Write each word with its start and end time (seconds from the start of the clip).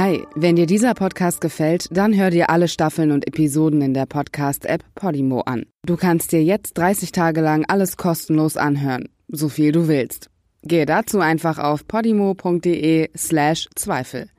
Hi, 0.00 0.22
wenn 0.36 0.54
dir 0.54 0.66
dieser 0.66 0.94
Podcast 0.94 1.40
gefällt, 1.40 1.88
dann 1.90 2.16
hör 2.16 2.30
dir 2.30 2.50
alle 2.50 2.68
Staffeln 2.68 3.10
und 3.10 3.26
Episoden 3.26 3.82
in 3.82 3.94
der 3.94 4.06
Podcast-App 4.06 4.84
Podimo 4.94 5.40
an. 5.40 5.66
Du 5.84 5.96
kannst 5.96 6.30
dir 6.30 6.40
jetzt 6.40 6.78
30 6.78 7.10
Tage 7.10 7.40
lang 7.40 7.64
alles 7.66 7.96
kostenlos 7.96 8.56
anhören, 8.56 9.08
so 9.26 9.48
viel 9.48 9.72
du 9.72 9.88
willst. 9.88 10.30
Gehe 10.62 10.86
dazu 10.86 11.18
einfach 11.18 11.58
auf 11.58 11.88
podimo.de 11.88 13.10
slash 13.16 13.68
Zweifel. 13.74 14.30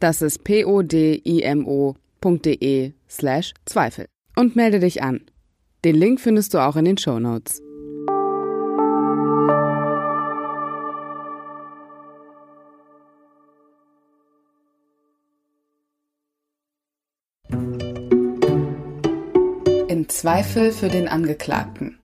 Das 0.00 0.20
ist 0.20 0.44
p-o-d-i-m-o.de 0.44 0.82
slash 3.08 3.54
Zweifel. 3.64 4.04
Und 4.36 4.54
melde 4.54 4.80
dich 4.80 5.02
an. 5.02 5.22
Den 5.82 5.96
Link 5.96 6.20
findest 6.20 6.52
du 6.52 6.58
auch 6.58 6.76
in 6.76 6.84
den 6.84 6.98
Show 6.98 7.18
Notes. 7.18 7.62
Zweifel 20.08 20.70
für 20.70 20.88
den 20.88 21.08
Angeklagten. 21.08 21.98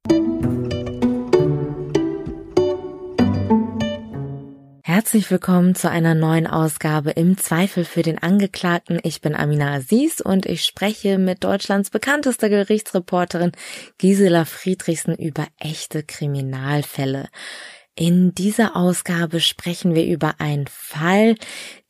Herzlich 4.83 5.31
willkommen 5.31 5.75
zu 5.77 5.89
einer 5.89 6.15
neuen 6.15 6.47
Ausgabe 6.47 7.13
im 7.13 7.39
Zweifel 7.39 7.85
für 7.85 8.03
den 8.03 8.19
Angeklagten. 8.19 8.99
Ich 9.05 9.21
bin 9.21 9.37
Amina 9.37 9.75
Aziz 9.75 10.21
und 10.21 10.47
ich 10.47 10.65
spreche 10.65 11.19
mit 11.19 11.45
Deutschlands 11.45 11.91
bekanntester 11.91 12.49
Gerichtsreporterin 12.49 13.53
Gisela 13.99 14.45
Friedrichsen 14.45 15.15
über 15.15 15.47
echte 15.59 16.03
Kriminalfälle. 16.03 17.29
In 17.95 18.35
dieser 18.35 18.75
Ausgabe 18.75 19.39
sprechen 19.41 19.95
wir 19.95 20.07
über 20.07 20.41
einen 20.41 20.67
Fall, 20.67 21.37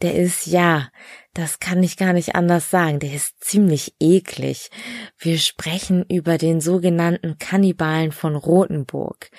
der 0.03 0.17
ist 0.17 0.47
ja, 0.47 0.89
das 1.35 1.61
kann 1.61 1.83
ich 1.83 1.97
gar 1.97 2.13
nicht 2.13 2.35
anders 2.35 2.71
sagen, 2.71 2.99
der 2.99 3.15
ist 3.15 3.43
ziemlich 3.43 3.95
eklig. 4.01 4.71
Wir 5.19 5.39
sprechen 5.39 6.05
über 6.09 6.37
den 6.39 6.61
sogenannten 6.61 7.39
Kannibalen 7.39 8.13
von 8.13 8.37
Rothenburg. 8.37 9.31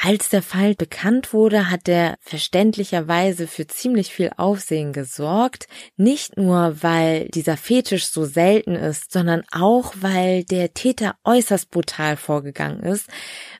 Als 0.00 0.28
der 0.28 0.42
Fall 0.42 0.74
bekannt 0.76 1.32
wurde, 1.32 1.70
hat 1.70 1.88
er 1.88 2.18
verständlicherweise 2.20 3.48
für 3.48 3.66
ziemlich 3.66 4.12
viel 4.12 4.30
Aufsehen 4.36 4.92
gesorgt. 4.92 5.66
Nicht 5.96 6.36
nur, 6.36 6.82
weil 6.82 7.28
dieser 7.30 7.56
Fetisch 7.56 8.06
so 8.06 8.24
selten 8.24 8.76
ist, 8.76 9.10
sondern 9.10 9.42
auch, 9.50 9.94
weil 9.96 10.44
der 10.44 10.72
Täter 10.72 11.16
äußerst 11.24 11.70
brutal 11.70 12.16
vorgegangen 12.16 12.80
ist. 12.80 13.08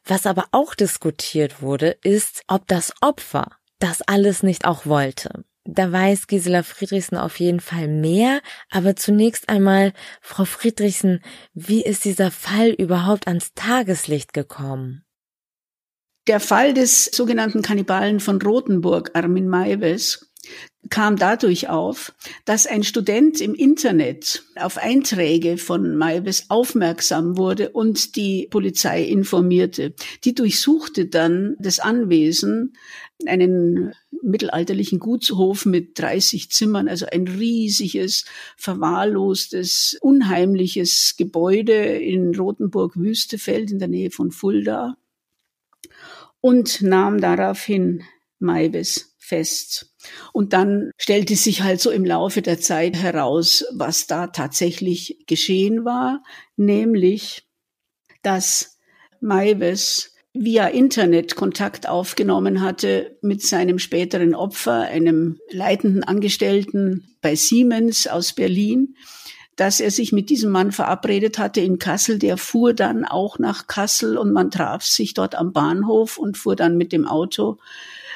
Was 0.05 0.27
aber 0.27 0.45
auch 0.53 0.77
diskutiert 0.77 1.61
wurde, 1.61 1.97
ist, 2.05 2.43
ob 2.47 2.69
das 2.69 2.93
Opfer 3.01 3.51
das 3.81 4.03
alles 4.03 4.45
nicht 4.45 4.65
auch 4.65 4.87
wollte. 4.87 5.45
Da 5.71 5.93
weiß 5.93 6.29
Gisela 6.29 6.63
Friedrichsen 6.63 7.19
auf 7.19 7.39
jeden 7.39 7.61
Fall 7.61 7.89
mehr. 7.89 8.41
Aber 8.71 8.97
zunächst 8.97 9.51
einmal, 9.51 9.93
Frau 10.23 10.47
Friedrichsen, 10.47 11.21
wie 11.53 11.83
ist 11.83 12.07
dieser 12.07 12.31
Fall 12.31 12.71
überhaupt 12.71 13.29
ans 13.29 13.53
Tageslicht 13.55 14.33
gekommen? 14.33 15.05
Der 16.27 16.41
Fall 16.41 16.73
des 16.73 17.05
sogenannten 17.05 17.61
Kannibalen 17.61 18.19
von 18.19 18.41
Rothenburg, 18.41 19.11
Armin 19.13 19.47
Maives, 19.47 20.33
kam 20.89 21.17
dadurch 21.17 21.69
auf, 21.69 22.15
dass 22.47 22.67
ein 22.67 22.83
Student 22.83 23.41
im 23.41 23.55
Internet 23.55 24.45
auf 24.57 24.79
Einträge 24.79 25.59
von 25.59 25.97
Maives 25.97 26.47
aufmerksam 26.49 27.37
wurde 27.37 27.71
und 27.71 28.17
die 28.17 28.49
Polizei 28.51 29.03
informierte. 29.03 29.95
Die 30.25 30.35
durchsuchte 30.35 31.07
dann 31.07 31.57
das 31.59 31.79
Anwesen, 31.79 32.73
einen 33.27 33.93
mittelalterlichen 34.23 34.99
Gutshof 34.99 35.67
mit 35.67 35.99
30 35.99 36.51
Zimmern, 36.51 36.89
also 36.89 37.07
ein 37.07 37.27
riesiges, 37.27 38.25
verwahrlostes, 38.57 39.97
unheimliches 40.01 41.15
Gebäude 41.17 41.75
in 41.75 42.35
Rothenburg-Wüstefeld 42.35 43.71
in 43.71 43.79
der 43.79 43.89
Nähe 43.89 44.11
von 44.11 44.31
Fulda 44.31 44.97
und 46.41 46.83
nahm 46.83 47.21
daraufhin 47.21 48.03
Maibes 48.39 49.15
fest. 49.19 49.95
Und 50.33 50.53
dann 50.53 50.91
stellte 50.97 51.37
sich 51.37 51.63
halt 51.63 51.81
so 51.81 51.91
im 51.91 52.05
Laufe 52.05 52.41
der 52.41 52.61
Zeit 52.61 52.97
heraus, 52.97 53.65
was 53.75 54.07
da 54.07 54.29
tatsächlich 54.29 55.25
geschehen 55.27 55.85
war, 55.85 56.23
nämlich, 56.57 57.47
dass 58.23 58.79
Maibes 59.21 60.15
via 60.35 60.69
Internet 60.69 61.37
Kontakt 61.37 61.89
aufgenommen 61.89 62.61
hatte 62.61 63.17
mit 63.23 63.43
seinem 63.43 63.79
späteren 63.79 64.35
Opfer, 64.35 64.83
einem 64.83 65.39
leitenden 65.51 66.05
Angestellten 66.05 67.17
bei 67.21 67.35
Siemens 67.35 68.07
aus 68.07 68.33
Berlin, 68.33 68.95
dass 69.57 69.81
er 69.81 69.91
sich 69.91 70.13
mit 70.13 70.31
diesem 70.31 70.53
Mann 70.53 70.71
verabredet 70.71 71.39
hatte 71.39 71.61
in 71.61 71.79
Kassel. 71.79 72.19
Der 72.19 72.37
fuhr 72.37 72.75
dann 72.75 73.05
auch 73.05 73.39
nach 73.39 73.67
Kassel 73.67 74.17
und 74.17 74.33
man 74.33 74.51
traf 74.51 74.85
sich 74.85 75.15
dort 75.15 75.35
am 75.35 75.53
Bahnhof 75.53 76.19
und 76.19 76.39
fuhr 76.39 76.55
dann 76.55 76.77
mit 76.77 76.93
dem 76.93 77.07
Auto 77.07 77.59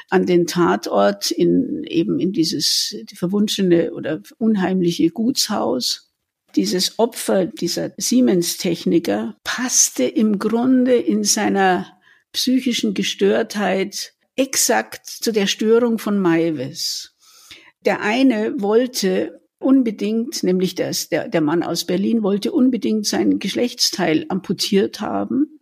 an 0.09 0.25
den 0.25 0.47
Tatort 0.47 1.31
in 1.31 1.83
eben 1.83 2.19
in 2.19 2.31
dieses 2.31 2.95
die 3.09 3.15
verwunschene 3.15 3.93
oder 3.93 4.21
unheimliche 4.37 5.09
Gutshaus. 5.09 6.11
Dieses 6.55 6.99
Opfer, 6.99 7.47
dieser 7.47 7.91
Siemens-Techniker, 7.97 9.35
passte 9.43 10.03
im 10.03 10.37
Grunde 10.37 10.93
in 10.93 11.23
seiner 11.23 11.87
psychischen 12.33 12.93
Gestörtheit 12.93 14.13
exakt 14.35 15.05
zu 15.05 15.31
der 15.31 15.47
Störung 15.47 15.99
von 15.99 16.19
Maives. 16.19 17.15
Der 17.85 18.01
eine 18.01 18.61
wollte 18.61 19.41
unbedingt, 19.59 20.43
nämlich 20.43 20.75
das, 20.75 21.09
der, 21.09 21.29
der 21.29 21.41
Mann 21.41 21.63
aus 21.63 21.85
Berlin 21.85 22.23
wollte 22.23 22.51
unbedingt 22.51 23.05
sein 23.05 23.39
Geschlechtsteil 23.39 24.25
amputiert 24.29 24.99
haben. 24.99 25.59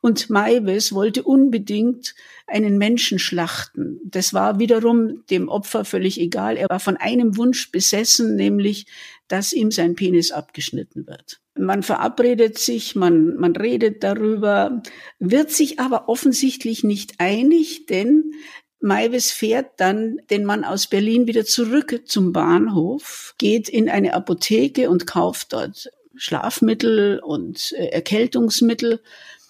Und 0.00 0.28
Maives 0.28 0.92
wollte 0.92 1.22
unbedingt 1.22 2.14
einen 2.46 2.76
Menschen 2.76 3.18
schlachten. 3.18 3.98
Das 4.04 4.34
war 4.34 4.58
wiederum 4.58 5.24
dem 5.30 5.48
Opfer 5.48 5.86
völlig 5.86 6.20
egal. 6.20 6.58
Er 6.58 6.68
war 6.68 6.80
von 6.80 6.98
einem 6.98 7.38
Wunsch 7.38 7.70
besessen, 7.70 8.36
nämlich, 8.36 8.86
dass 9.34 9.52
ihm 9.52 9.72
sein 9.72 9.96
Penis 9.96 10.30
abgeschnitten 10.30 11.08
wird. 11.08 11.40
Man 11.58 11.82
verabredet 11.82 12.56
sich, 12.56 12.94
man, 12.94 13.34
man 13.34 13.56
redet 13.56 14.04
darüber, 14.04 14.80
wird 15.18 15.50
sich 15.50 15.80
aber 15.80 16.08
offensichtlich 16.08 16.84
nicht 16.84 17.14
einig, 17.18 17.86
denn 17.86 18.30
Maivis 18.78 19.32
fährt 19.32 19.80
dann 19.80 20.18
den 20.30 20.44
Mann 20.44 20.62
aus 20.62 20.86
Berlin 20.86 21.26
wieder 21.26 21.44
zurück 21.44 22.02
zum 22.04 22.32
Bahnhof, 22.32 23.34
geht 23.36 23.68
in 23.68 23.88
eine 23.88 24.14
Apotheke 24.14 24.88
und 24.88 25.08
kauft 25.08 25.52
dort 25.52 25.90
Schlafmittel 26.14 27.18
und 27.18 27.72
äh, 27.76 27.86
Erkältungsmittel 27.86 29.00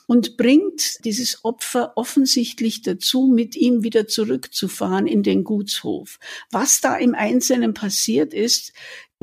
und 0.07 0.39
bringt 0.39 1.05
dieses 1.05 1.45
Opfer 1.45 1.93
offensichtlich 1.97 2.81
dazu, 2.81 3.27
mit 3.27 3.55
ihm 3.55 3.83
wieder 3.83 4.07
zurückzufahren 4.07 5.07
in 5.07 5.23
den 5.23 5.45
Gutshof. 5.45 6.19
Was 6.51 6.81
da 6.81 6.97
im 6.97 7.15
Einzelnen 7.15 7.75
passiert 7.75 8.33
ist, 8.33 8.73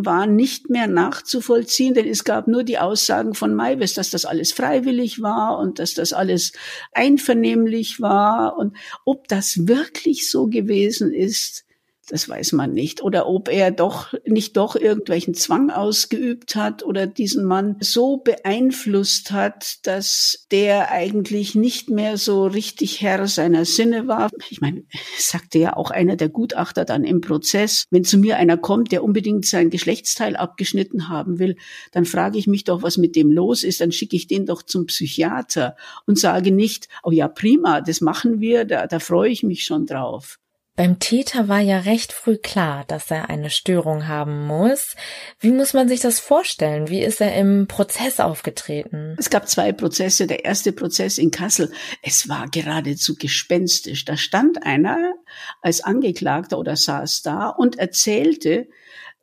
war 0.05 0.27
nicht 0.27 0.69
mehr 0.69 0.87
nachzuvollziehen, 0.87 1.93
denn 1.93 2.07
es 2.07 2.23
gab 2.23 2.47
nur 2.47 2.63
die 2.63 2.79
Aussagen 2.79 3.33
von 3.33 3.55
Maives, 3.55 3.93
dass 3.93 4.09
das 4.09 4.25
alles 4.25 4.51
freiwillig 4.51 5.21
war 5.21 5.57
und 5.59 5.79
dass 5.79 5.93
das 5.93 6.13
alles 6.13 6.51
einvernehmlich 6.93 8.01
war. 8.01 8.57
Und 8.57 8.75
ob 9.05 9.27
das 9.27 9.67
wirklich 9.67 10.29
so 10.29 10.47
gewesen 10.47 11.13
ist, 11.13 11.65
das 12.11 12.27
weiß 12.27 12.51
man 12.51 12.73
nicht. 12.73 13.01
Oder 13.01 13.25
ob 13.25 13.47
er 13.47 13.71
doch 13.71 14.13
nicht 14.25 14.57
doch 14.57 14.75
irgendwelchen 14.75 15.33
Zwang 15.33 15.71
ausgeübt 15.71 16.57
hat 16.57 16.83
oder 16.83 17.07
diesen 17.07 17.45
Mann 17.45 17.77
so 17.79 18.17
beeinflusst 18.17 19.31
hat, 19.31 19.85
dass 19.87 20.45
der 20.51 20.91
eigentlich 20.91 21.55
nicht 21.55 21.89
mehr 21.89 22.17
so 22.17 22.47
richtig 22.47 23.01
Herr 23.01 23.27
seiner 23.27 23.63
Sinne 23.63 24.09
war. 24.09 24.29
Ich 24.49 24.59
meine, 24.59 24.83
sagte 25.17 25.57
ja 25.57 25.77
auch 25.77 25.89
einer 25.89 26.17
der 26.17 26.27
Gutachter 26.27 26.83
dann 26.83 27.05
im 27.05 27.21
Prozess, 27.21 27.85
wenn 27.91 28.03
zu 28.03 28.17
mir 28.17 28.35
einer 28.35 28.57
kommt, 28.57 28.91
der 28.91 29.05
unbedingt 29.05 29.45
sein 29.45 29.69
Geschlechtsteil 29.69 30.35
abgeschnitten 30.35 31.07
haben 31.07 31.39
will, 31.39 31.55
dann 31.93 32.03
frage 32.03 32.37
ich 32.37 32.45
mich 32.45 32.65
doch, 32.65 32.83
was 32.83 32.97
mit 32.97 33.15
dem 33.15 33.31
los 33.31 33.63
ist, 33.63 33.79
dann 33.79 33.93
schicke 33.93 34.17
ich 34.17 34.27
den 34.27 34.45
doch 34.45 34.63
zum 34.63 34.87
Psychiater 34.87 35.77
und 36.05 36.19
sage 36.19 36.51
nicht, 36.51 36.89
oh 37.03 37.11
ja, 37.11 37.29
prima, 37.29 37.79
das 37.79 38.01
machen 38.01 38.41
wir, 38.41 38.65
da, 38.65 38.87
da 38.87 38.99
freue 38.99 39.29
ich 39.29 39.43
mich 39.43 39.63
schon 39.63 39.85
drauf. 39.85 40.40
Beim 40.77 40.99
Täter 40.99 41.49
war 41.49 41.59
ja 41.59 41.79
recht 41.79 42.13
früh 42.13 42.37
klar, 42.37 42.85
dass 42.87 43.11
er 43.11 43.29
eine 43.29 43.49
Störung 43.49 44.07
haben 44.07 44.47
muss. 44.47 44.95
Wie 45.39 45.51
muss 45.51 45.73
man 45.73 45.89
sich 45.89 45.99
das 45.99 46.19
vorstellen? 46.19 46.87
Wie 46.87 47.01
ist 47.01 47.19
er 47.19 47.35
im 47.35 47.67
Prozess 47.67 48.21
aufgetreten? 48.21 49.15
Es 49.19 49.29
gab 49.29 49.49
zwei 49.49 49.73
Prozesse. 49.73 50.27
Der 50.27 50.45
erste 50.45 50.71
Prozess 50.71 51.17
in 51.17 51.29
Kassel. 51.29 51.73
Es 52.01 52.29
war 52.29 52.49
geradezu 52.49 53.15
gespenstisch. 53.15 54.05
Da 54.05 54.15
stand 54.15 54.65
einer 54.65 55.13
als 55.61 55.81
Angeklagter 55.81 56.57
oder 56.57 56.77
saß 56.77 57.21
da 57.21 57.49
und 57.49 57.77
erzählte, 57.77 58.67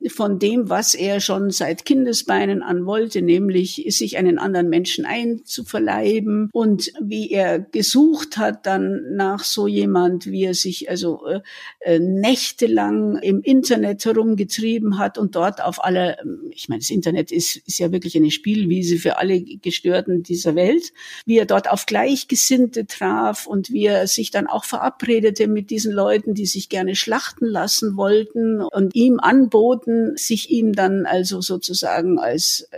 von 0.07 0.39
dem, 0.39 0.69
was 0.71 0.95
er 0.95 1.21
schon 1.21 1.51
seit 1.51 1.85
Kindesbeinen 1.85 2.63
an 2.63 2.87
wollte, 2.87 3.21
nämlich 3.21 3.85
sich 3.89 4.17
einen 4.17 4.39
anderen 4.39 4.69
Menschen 4.69 5.05
einzuverleiben. 5.05 6.51
Und 6.53 6.93
wie 7.01 7.31
er 7.31 7.59
gesucht 7.59 8.39
hat 8.39 8.67
dann 8.67 9.17
nach 9.17 9.43
so 9.43 9.67
jemand, 9.67 10.27
wie 10.27 10.45
er 10.45 10.55
sich 10.55 10.89
also 10.89 11.27
äh, 11.27 11.41
äh 11.81 11.99
nächtelang 11.99 13.17
im 13.19 13.41
Internet 13.41 14.05
herumgetrieben 14.05 14.99
hat 14.99 15.19
und 15.19 15.35
dort 15.35 15.63
auf 15.63 15.83
alle, 15.85 16.17
ich 16.51 16.69
meine, 16.69 16.81
das 16.81 16.91
Internet 16.91 17.33
ist, 17.33 17.57
ist 17.57 17.79
ja 17.79 17.91
wirklich 17.91 18.17
eine 18.17 18.31
Spielwiese 18.31 18.99
für 18.99 19.19
alle 19.19 19.41
Gestörten 19.41 20.23
dieser 20.23 20.55
Welt, 20.55 20.93
wie 21.27 21.39
er 21.39 21.47
dort 21.47 21.71
auf 21.71 21.87
Gleichgesinnte 21.87 22.87
traf 22.87 23.47
und 23.47 23.71
wie 23.71 23.87
er 23.87 24.07
sich 24.07 24.31
dann 24.31 24.47
auch 24.47 24.65
verabredete 24.65 25.49
mit 25.49 25.71
diesen 25.71 25.93
Leuten, 25.93 26.35
die 26.35 26.47
sich 26.47 26.69
gerne 26.69 26.95
schlachten 26.95 27.47
lassen 27.47 27.97
wollten 27.97 28.61
und 28.61 28.95
ihm 28.95 29.19
anboten, 29.21 29.88
sich 30.17 30.51
ihm 30.51 30.73
dann 30.73 31.07
also 31.07 31.41
sozusagen 31.41 32.19
als, 32.19 32.69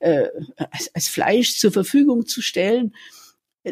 äh, 0.00 0.28
als, 0.56 0.90
als 0.94 1.08
Fleisch 1.08 1.58
zur 1.58 1.72
Verfügung 1.72 2.26
zu 2.26 2.42
stellen. 2.42 2.92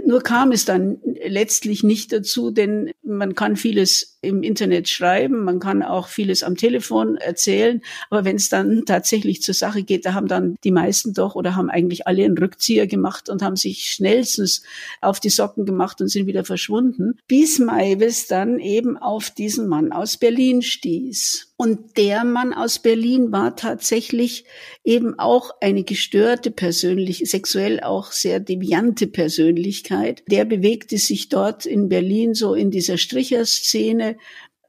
Nur 0.07 0.23
kam 0.23 0.53
es 0.53 0.65
dann 0.65 0.99
letztlich 1.27 1.83
nicht 1.83 2.13
dazu, 2.13 2.53
denn 2.53 2.93
man 3.03 3.35
kann 3.35 3.57
vieles 3.57 4.19
im 4.23 4.45
Internet 4.45 4.89
schreiben, 4.89 5.43
man 5.43 5.59
kann 5.59 5.83
auch 5.83 6.07
vieles 6.07 6.45
am 6.45 6.57
Telefon 6.57 7.17
erzählen, 7.17 7.83
aber 8.09 8.25
wenn 8.25 8.37
es 8.37 8.49
dann 8.49 8.85
tatsächlich 8.87 9.43
zur 9.43 9.55
Sache 9.55 9.83
geht, 9.83 10.07
da 10.07 10.15
haben 10.15 10.29
dann 10.29 10.55
die 10.63 10.71
meisten 10.71 11.13
doch 11.13 11.35
oder 11.35 11.57
haben 11.57 11.71
eigentlich 11.71 12.07
alle 12.07 12.25
einen 12.25 12.39
Rückzieher 12.39 12.87
gemacht 12.87 13.29
und 13.29 13.43
haben 13.43 13.57
sich 13.57 13.91
schnellstens 13.91 14.63
auf 15.01 15.19
die 15.19 15.31
Socken 15.31 15.67
gemacht 15.67 16.01
und 16.01 16.07
sind 16.07 16.27
wieder 16.27 16.45
verschwunden, 16.45 17.19
bis 17.27 17.59
Maivis 17.59 18.29
dann 18.29 18.61
eben 18.61 18.97
auf 18.97 19.31
diesen 19.31 19.67
Mann 19.67 19.91
aus 19.91 20.19
Berlin 20.19 20.63
stieß. 20.63 21.50
Und 21.61 21.99
der 21.99 22.25
Mann 22.25 22.55
aus 22.55 22.79
Berlin 22.79 23.33
war 23.33 23.55
tatsächlich 23.55 24.47
eben 24.83 25.19
auch 25.19 25.51
eine 25.61 25.85
gestörte 25.85 26.51
Persönlichkeit, 26.51 27.29
sexuell 27.29 27.81
auch 27.81 28.13
sehr 28.13 28.41
deviante 28.41 29.07
Persönlichkeit. 29.07 30.23
Der 30.27 30.47
bewegte 30.47 30.97
sich 30.97 31.29
dort 31.29 31.67
in 31.67 31.91
Berlin 31.91 32.33
so 32.33 32.55
in 32.55 32.71
dieser 32.71 32.97
Stricherszene, 32.97 34.17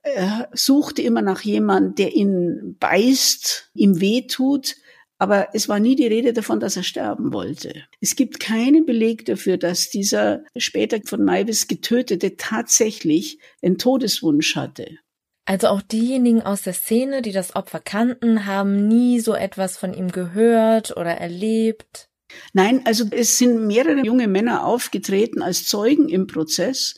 er 0.04 0.50
suchte 0.52 1.02
immer 1.02 1.22
nach 1.22 1.44
jemand, 1.44 1.98
der 1.98 2.14
ihn 2.14 2.76
beißt, 2.82 3.72
ihm 3.74 4.02
wehtut, 4.02 4.76
aber 5.18 5.48
es 5.54 5.70
war 5.70 5.80
nie 5.80 5.96
die 5.96 6.08
Rede 6.08 6.34
davon, 6.34 6.60
dass 6.60 6.76
er 6.76 6.84
sterben 6.84 7.32
wollte. 7.32 7.86
Es 8.02 8.18
gibt 8.18 8.42
keinen 8.42 8.86
Beleg 8.86 9.24
dafür, 9.24 9.56
dass 9.56 9.92
dieser 9.92 10.44
später 10.58 11.00
von 11.06 11.24
Maivis 11.24 11.70
getötete 11.70 12.36
tatsächlich 12.36 13.40
einen 13.62 13.78
Todeswunsch 13.78 14.58
hatte. 14.58 14.98
Also 15.46 15.68
auch 15.68 15.82
diejenigen 15.82 16.42
aus 16.42 16.62
der 16.62 16.74
Szene, 16.74 17.22
die 17.22 17.32
das 17.32 17.56
Opfer 17.56 17.80
kannten, 17.80 18.46
haben 18.46 18.88
nie 18.88 19.20
so 19.20 19.34
etwas 19.34 19.78
von 19.78 19.94
ihm 19.94 20.12
gehört 20.12 20.96
oder 20.96 21.12
erlebt. 21.18 22.10
Nein, 22.54 22.82
also 22.86 23.06
es 23.12 23.38
sind 23.38 23.68
mehrere 23.68 24.06
junge 24.06 24.28
Männer 24.28 24.66
aufgetreten 24.66 25.42
als 25.42 25.66
Zeugen 25.66 26.10
im 26.10 26.28
Prozess. 26.28 26.96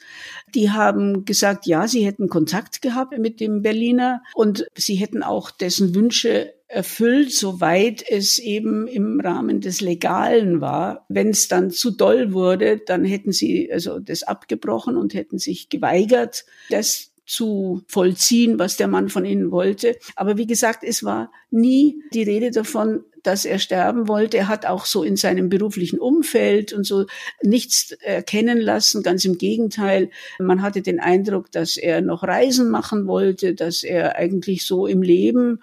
Die 0.54 0.72
haben 0.72 1.26
gesagt, 1.26 1.66
ja, 1.66 1.88
sie 1.88 2.06
hätten 2.06 2.30
Kontakt 2.30 2.82
gehabt 2.82 3.18
mit 3.18 3.40
dem 3.40 3.62
Berliner 3.62 4.22
und 4.36 4.68
sie 4.76 4.96
hätten 4.96 5.24
auch 5.24 5.52
dessen 5.52 5.96
Wünsche 5.96 6.54
erfüllt, 6.68 7.32
soweit 7.32 8.04
es 8.08 8.40
eben 8.40 8.88
im 8.88 9.20
Rahmen 9.20 9.62
des 9.62 9.82
Legalen 9.82 10.60
war. 10.60 11.06
Wenn 11.08 11.30
es 11.30 11.48
dann 11.48 11.72
zu 11.72 11.92
doll 11.92 12.34
wurde, 12.34 12.80
dann 12.80 13.06
hätten 13.06 13.32
sie 13.32 13.72
also 13.72 14.00
das 14.00 14.24
abgebrochen 14.24 14.98
und 14.98 15.14
hätten 15.14 15.38
sich 15.38 15.70
geweigert, 15.70 16.46
das 16.70 17.13
zu 17.26 17.84
vollziehen, 17.88 18.60
was 18.60 18.78
der 18.78 18.88
Mann 18.88 19.10
von 19.10 19.26
ihnen 19.26 19.52
wollte. 19.52 19.98
Aber 20.16 20.38
wie 20.38 20.48
gesagt, 20.48 20.84
es 20.84 21.04
war 21.04 21.32
nie 21.52 22.02
die 22.14 22.24
Rede 22.24 22.52
davon, 22.52 23.04
dass 23.24 23.46
er 23.46 23.58
sterben 23.58 24.10
wollte. 24.10 24.38
Er 24.38 24.50
hat 24.50 24.66
auch 24.66 24.86
so 24.86 25.04
in 25.04 25.16
seinem 25.16 25.48
beruflichen 25.48 25.98
Umfeld 25.98 26.74
und 26.74 26.86
so 26.86 27.06
nichts 27.42 27.92
erkennen 28.02 28.60
lassen. 28.60 29.02
Ganz 29.02 29.24
im 29.24 29.38
Gegenteil. 29.38 30.10
Man 30.40 30.62
hatte 30.62 30.82
den 30.82 31.00
Eindruck, 31.00 31.50
dass 31.52 31.78
er 31.78 32.02
noch 32.02 32.24
Reisen 32.24 32.70
machen 32.70 33.08
wollte, 33.08 33.56
dass 33.56 33.84
er 33.84 34.18
eigentlich 34.18 34.66
so 34.66 34.86
im 34.88 35.02
Leben 35.02 35.62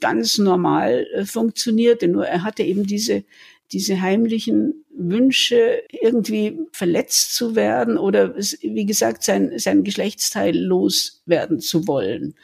ganz 0.00 0.38
normal 0.38 1.06
äh, 1.12 1.24
funktionierte. 1.26 2.08
Nur 2.08 2.26
er 2.26 2.42
hatte 2.44 2.62
eben 2.62 2.86
diese 2.86 3.24
diese 3.72 4.00
heimlichen 4.00 4.81
Wünsche, 4.94 5.82
irgendwie 5.90 6.58
verletzt 6.72 7.34
zu 7.34 7.56
werden 7.56 7.98
oder, 7.98 8.36
wie 8.36 8.86
gesagt, 8.86 9.22
sein, 9.22 9.58
sein 9.58 9.84
Geschlechtsteil 9.84 10.56
loswerden 10.56 11.60
zu 11.60 11.86
wollen. 11.86 12.34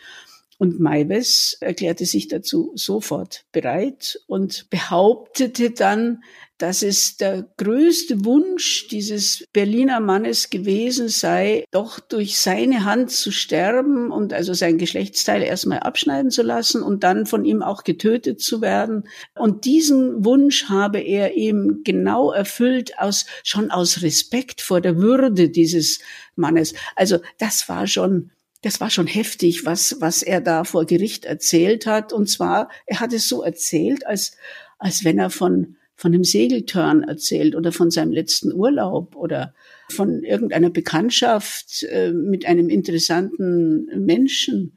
Und 0.59 0.81
Maives 0.81 1.57
erklärte 1.61 2.05
sich 2.05 2.27
dazu 2.27 2.73
sofort 2.75 3.45
bereit 3.53 4.21
und 4.27 4.69
behauptete 4.71 5.71
dann, 5.71 6.21
dass 6.59 6.83
es 6.83 7.17
der 7.17 7.49
größte 7.57 8.25
Wunsch 8.25 8.89
dieses 8.89 9.47
Berliner 9.53 10.01
Mannes 10.01 10.51
gewesen 10.51 11.09
sei, 11.09 11.65
doch 11.71 12.01
durch 12.01 12.41
seine 12.41 12.85
Hand 12.85 13.13
zu 13.13 13.31
sterben 13.31 14.11
und 14.11 14.33
also 14.33 14.53
sein 14.55 14.77
Geschlechtsteil 14.77 15.43
erstmal 15.43 15.79
abschneiden 15.79 16.33
zu 16.33 16.43
lassen 16.43 16.83
und 16.83 17.05
dann 17.05 17.27
von 17.27 17.45
ihm 17.45 17.63
auch 17.63 17.85
getötet 17.85 18.41
zu 18.41 18.61
werden. 18.61 19.05
Und 19.37 19.65
diesen 19.65 20.25
Wunsch 20.25 20.65
habe 20.65 20.99
er 20.99 21.37
eben 21.37 21.85
genau 21.85 22.33
erfüllt 22.33 22.99
aus, 22.99 23.27
schon 23.45 23.71
aus 23.71 24.03
Respekt 24.03 24.61
vor 24.61 24.81
der 24.81 24.97
Würde 24.97 25.51
dieses 25.51 26.01
Mannes. 26.35 26.75
Also 26.97 27.19
das 27.39 27.69
war 27.69 27.87
schon 27.87 28.33
das 28.63 28.81
war 28.81 28.91
schon 28.91 29.07
heftig, 29.07 29.65
was, 29.65 29.97
was 30.01 30.23
er 30.23 30.41
da 30.41 30.65
vor 30.65 30.85
Gericht 30.85 31.25
erzählt 31.25 31.87
hat. 31.87 32.13
Und 32.13 32.29
zwar, 32.29 32.69
er 32.87 33.01
hat 33.01 33.13
es 33.13 33.29
so 33.29 33.43
erzählt, 33.43 34.07
als, 34.07 34.37
als 34.79 35.05
wenn 35.05 35.19
er 35.19 35.31
von, 35.31 35.77
von 35.95 36.13
einem 36.13 36.25
Segeltörn 36.25 37.05
erzählt 37.05 37.55
oder 37.55 37.71
von 37.71 37.91
seinem 37.91 38.13
letzten 38.13 38.53
Urlaub 38.53 39.15
oder 39.15 39.55
von 39.91 40.25
irgendeiner 40.25 40.71
Bekanntschaft 40.71 41.85
äh, 41.85 42.13
mit 42.13 42.47
einem 42.47 42.69
interessanten 42.69 43.87
Menschen. 44.05 44.77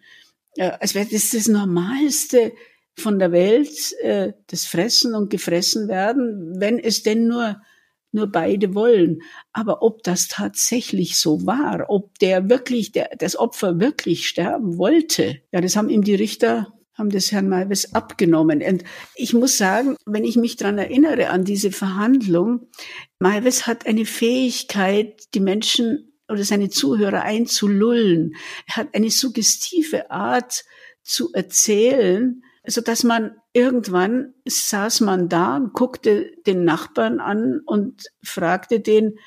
Äh, 0.58 0.72
als 0.80 0.94
wäre 0.94 1.08
das 1.12 1.32
das 1.32 1.48
Normalste 1.48 2.54
von 2.96 3.18
der 3.18 3.32
Welt, 3.32 3.94
äh, 4.02 4.34
das 4.48 4.66
Fressen 4.66 5.16
und 5.16 5.30
Gefressen 5.30 5.88
werden, 5.88 6.60
wenn 6.60 6.78
es 6.78 7.02
denn 7.02 7.28
nur 7.28 7.62
nur 8.12 8.28
beide 8.28 8.76
wollen. 8.76 9.22
Aber 9.54 9.82
ob 9.82 10.04
das 10.04 10.28
tatsächlich 10.28 11.18
so 11.18 11.46
war, 11.46 11.86
ob 11.90 12.18
der 12.20 12.50
wirklich, 12.50 12.92
der, 12.92 13.10
das 13.18 13.36
Opfer 13.36 13.80
wirklich 13.80 14.28
sterben 14.28 14.78
wollte, 14.78 15.42
ja, 15.52 15.62
das 15.62 15.76
haben 15.76 15.90
ihm 15.90 16.04
die 16.04 16.16
Richter 16.16 16.74
haben 16.94 17.10
das 17.10 17.32
Herrn 17.32 17.50
Malves 17.50 17.96
abgenommen. 17.96 18.62
Und 18.62 18.84
ich 19.16 19.34
muss 19.34 19.58
sagen, 19.58 19.96
wenn 20.06 20.24
ich 20.24 20.36
mich 20.36 20.58
dran 20.58 20.78
erinnere 20.78 21.30
an 21.30 21.46
diese 21.46 21.72
Verhandlung, 21.72 22.68
Malves 23.18 23.66
hat 23.66 23.88
eine 23.88 24.06
Fähigkeit, 24.06 25.24
die 25.34 25.40
Menschen 25.40 26.14
oder 26.28 26.44
seine 26.44 26.70
Zuhörer 26.70 27.24
einzulullen. 27.24 28.36
Er 28.68 28.78
hat 28.78 28.90
eine 28.94 29.10
suggestive 29.10 30.12
Art 30.12 30.64
zu 31.04 31.32
erzählen, 31.34 32.44
so 32.66 32.82
dass 32.82 33.04
man 33.04 33.36
irgendwann 33.54 34.34
saß 34.46 35.02
man 35.02 35.30
da 35.30 35.58
und 35.58 35.74
guckte 35.74 36.32
den 36.46 36.64
Nachbarn 36.64 37.20
an 37.20 37.62
und 37.66 38.06
fragte 38.24 38.80
den, 38.80 39.18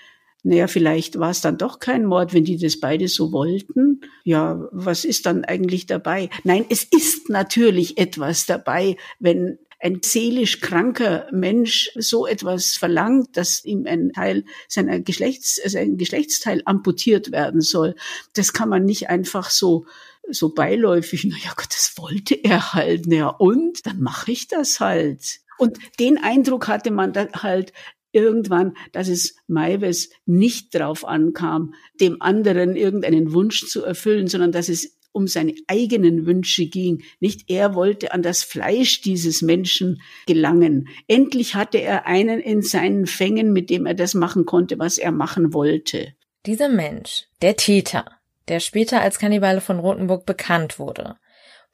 naja, 0.47 0.67
vielleicht 0.67 1.19
war 1.19 1.31
es 1.31 1.41
dann 1.41 1.57
doch 1.57 1.79
kein 1.79 2.05
Mord, 2.05 2.35
wenn 2.35 2.45
die 2.45 2.59
das 2.59 2.79
beide 2.79 3.09
so 3.09 3.33
wollten. 3.33 4.03
Ja, 4.25 4.69
was 4.73 5.07
ist 5.07 5.25
dann 5.25 5.45
eigentlich 5.45 5.87
dabei? 5.87 6.29
Nein, 6.45 6.67
es 6.69 6.85
ist 6.85 7.31
natürlich 7.31 7.97
etwas 7.97 8.45
dabei, 8.45 8.99
wenn 9.19 9.59
ein 9.81 10.01
seelisch 10.03 10.61
kranker 10.61 11.27
Mensch 11.33 11.91
so 11.97 12.27
etwas 12.27 12.73
verlangt, 12.73 13.37
dass 13.37 13.65
ihm 13.65 13.87
ein 13.87 14.13
Teil 14.13 14.45
seiner 14.69 15.01
Geschlechts, 15.01 15.61
also 15.63 15.79
ein 15.79 15.97
Geschlechtsteil 15.97 16.63
amputiert 16.65 17.33
werden 17.33 17.61
soll. 17.61 17.95
Das 18.35 18.53
kann 18.53 18.69
man 18.69 18.85
nicht 18.85 19.09
einfach 19.09 19.51
so 19.51 19.87
so 20.31 20.55
beiläufig, 20.55 21.25
na 21.25 21.37
ja 21.37 21.53
Gott, 21.57 21.71
das 21.71 21.95
wollte 21.97 22.35
er 22.35 22.75
halt, 22.75 23.07
na 23.07 23.17
ja, 23.17 23.29
und 23.29 23.87
dann 23.87 24.01
mache 24.01 24.33
ich 24.33 24.49
das 24.49 24.81
halt. 24.81 25.41
Und 25.59 25.79
den 26.01 26.19
Eindruck 26.19 26.69
hatte 26.69 26.91
man 26.91 27.13
dann 27.13 27.31
halt 27.35 27.73
irgendwann, 28.13 28.77
dass 28.93 29.09
es 29.09 29.37
Maives 29.47 30.11
nicht 30.25 30.75
drauf 30.75 31.05
ankam, 31.05 31.75
dem 32.01 32.23
anderen 32.23 32.77
irgendeinen 32.77 33.33
Wunsch 33.33 33.67
zu 33.67 33.85
erfüllen, 33.85 34.29
sondern 34.29 34.53
dass 34.53 34.69
es 34.69 34.99
um 35.15 35.29
seine 35.29 35.55
eigenen 35.69 36.27
Wünsche 36.27 36.67
ging. 36.67 37.05
Nicht 37.21 37.49
er 37.49 37.75
wollte 37.75 38.13
an 38.13 38.23
das 38.23 38.43
Fleisch 38.43 39.01
dieses 39.01 39.43
Menschen 39.43 40.03
gelangen. 40.27 40.89
Endlich 41.07 41.55
hatte 41.55 41.79
er 41.79 42.07
einen 42.07 42.41
in 42.41 42.63
seinen 42.63 43.07
Fängen, 43.07 43.53
mit 43.53 43.71
dem 43.71 43.87
er 43.87 43.95
das 43.95 44.15
machen 44.15 44.45
konnte, 44.45 44.79
was 44.79 44.99
er 44.99 45.13
machen 45.13 45.55
wollte. 45.55 46.15
Dieser 46.47 46.69
Mensch, 46.69 47.29
der 47.43 47.57
Täter, 47.57 48.07
der 48.49 48.61
später 48.61 49.01
als 49.01 49.19
Kannibale 49.19 49.61
von 49.61 49.79
Rothenburg 49.79 50.27
bekannt 50.27 50.79
wurde, 50.79 51.17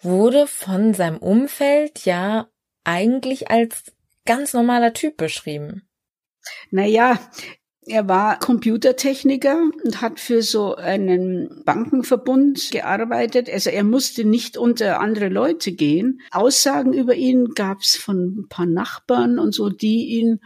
wurde 0.00 0.46
von 0.46 0.94
seinem 0.94 1.18
Umfeld 1.18 2.04
ja 2.04 2.48
eigentlich 2.84 3.50
als 3.50 3.92
ganz 4.24 4.52
normaler 4.52 4.92
Typ 4.92 5.16
beschrieben. 5.16 5.88
Naja, 6.70 7.18
Er 7.86 8.08
war 8.08 8.38
Computertechniker 8.38 9.58
und 9.84 10.00
hat 10.02 10.20
für 10.20 10.42
so 10.42 10.76
einen 10.76 11.62
Bankenverbund 11.64 12.70
gearbeitet. 12.70 13.48
Also 13.50 13.70
er 13.70 13.84
musste 13.84 14.24
nicht 14.24 14.58
unter 14.58 15.00
andere 15.00 15.28
Leute 15.28 15.72
gehen. 15.72 16.20
Aussagen 16.30 16.92
über 16.92 17.14
ihn 17.14 17.48
gab 17.54 17.80
es 17.80 17.96
von 17.96 18.42
ein 18.42 18.48
paar 18.48 18.66
Nachbarn 18.66 19.38
und 19.38 19.54
so, 19.54 19.70
die 19.70 20.20
ihn 20.20 20.40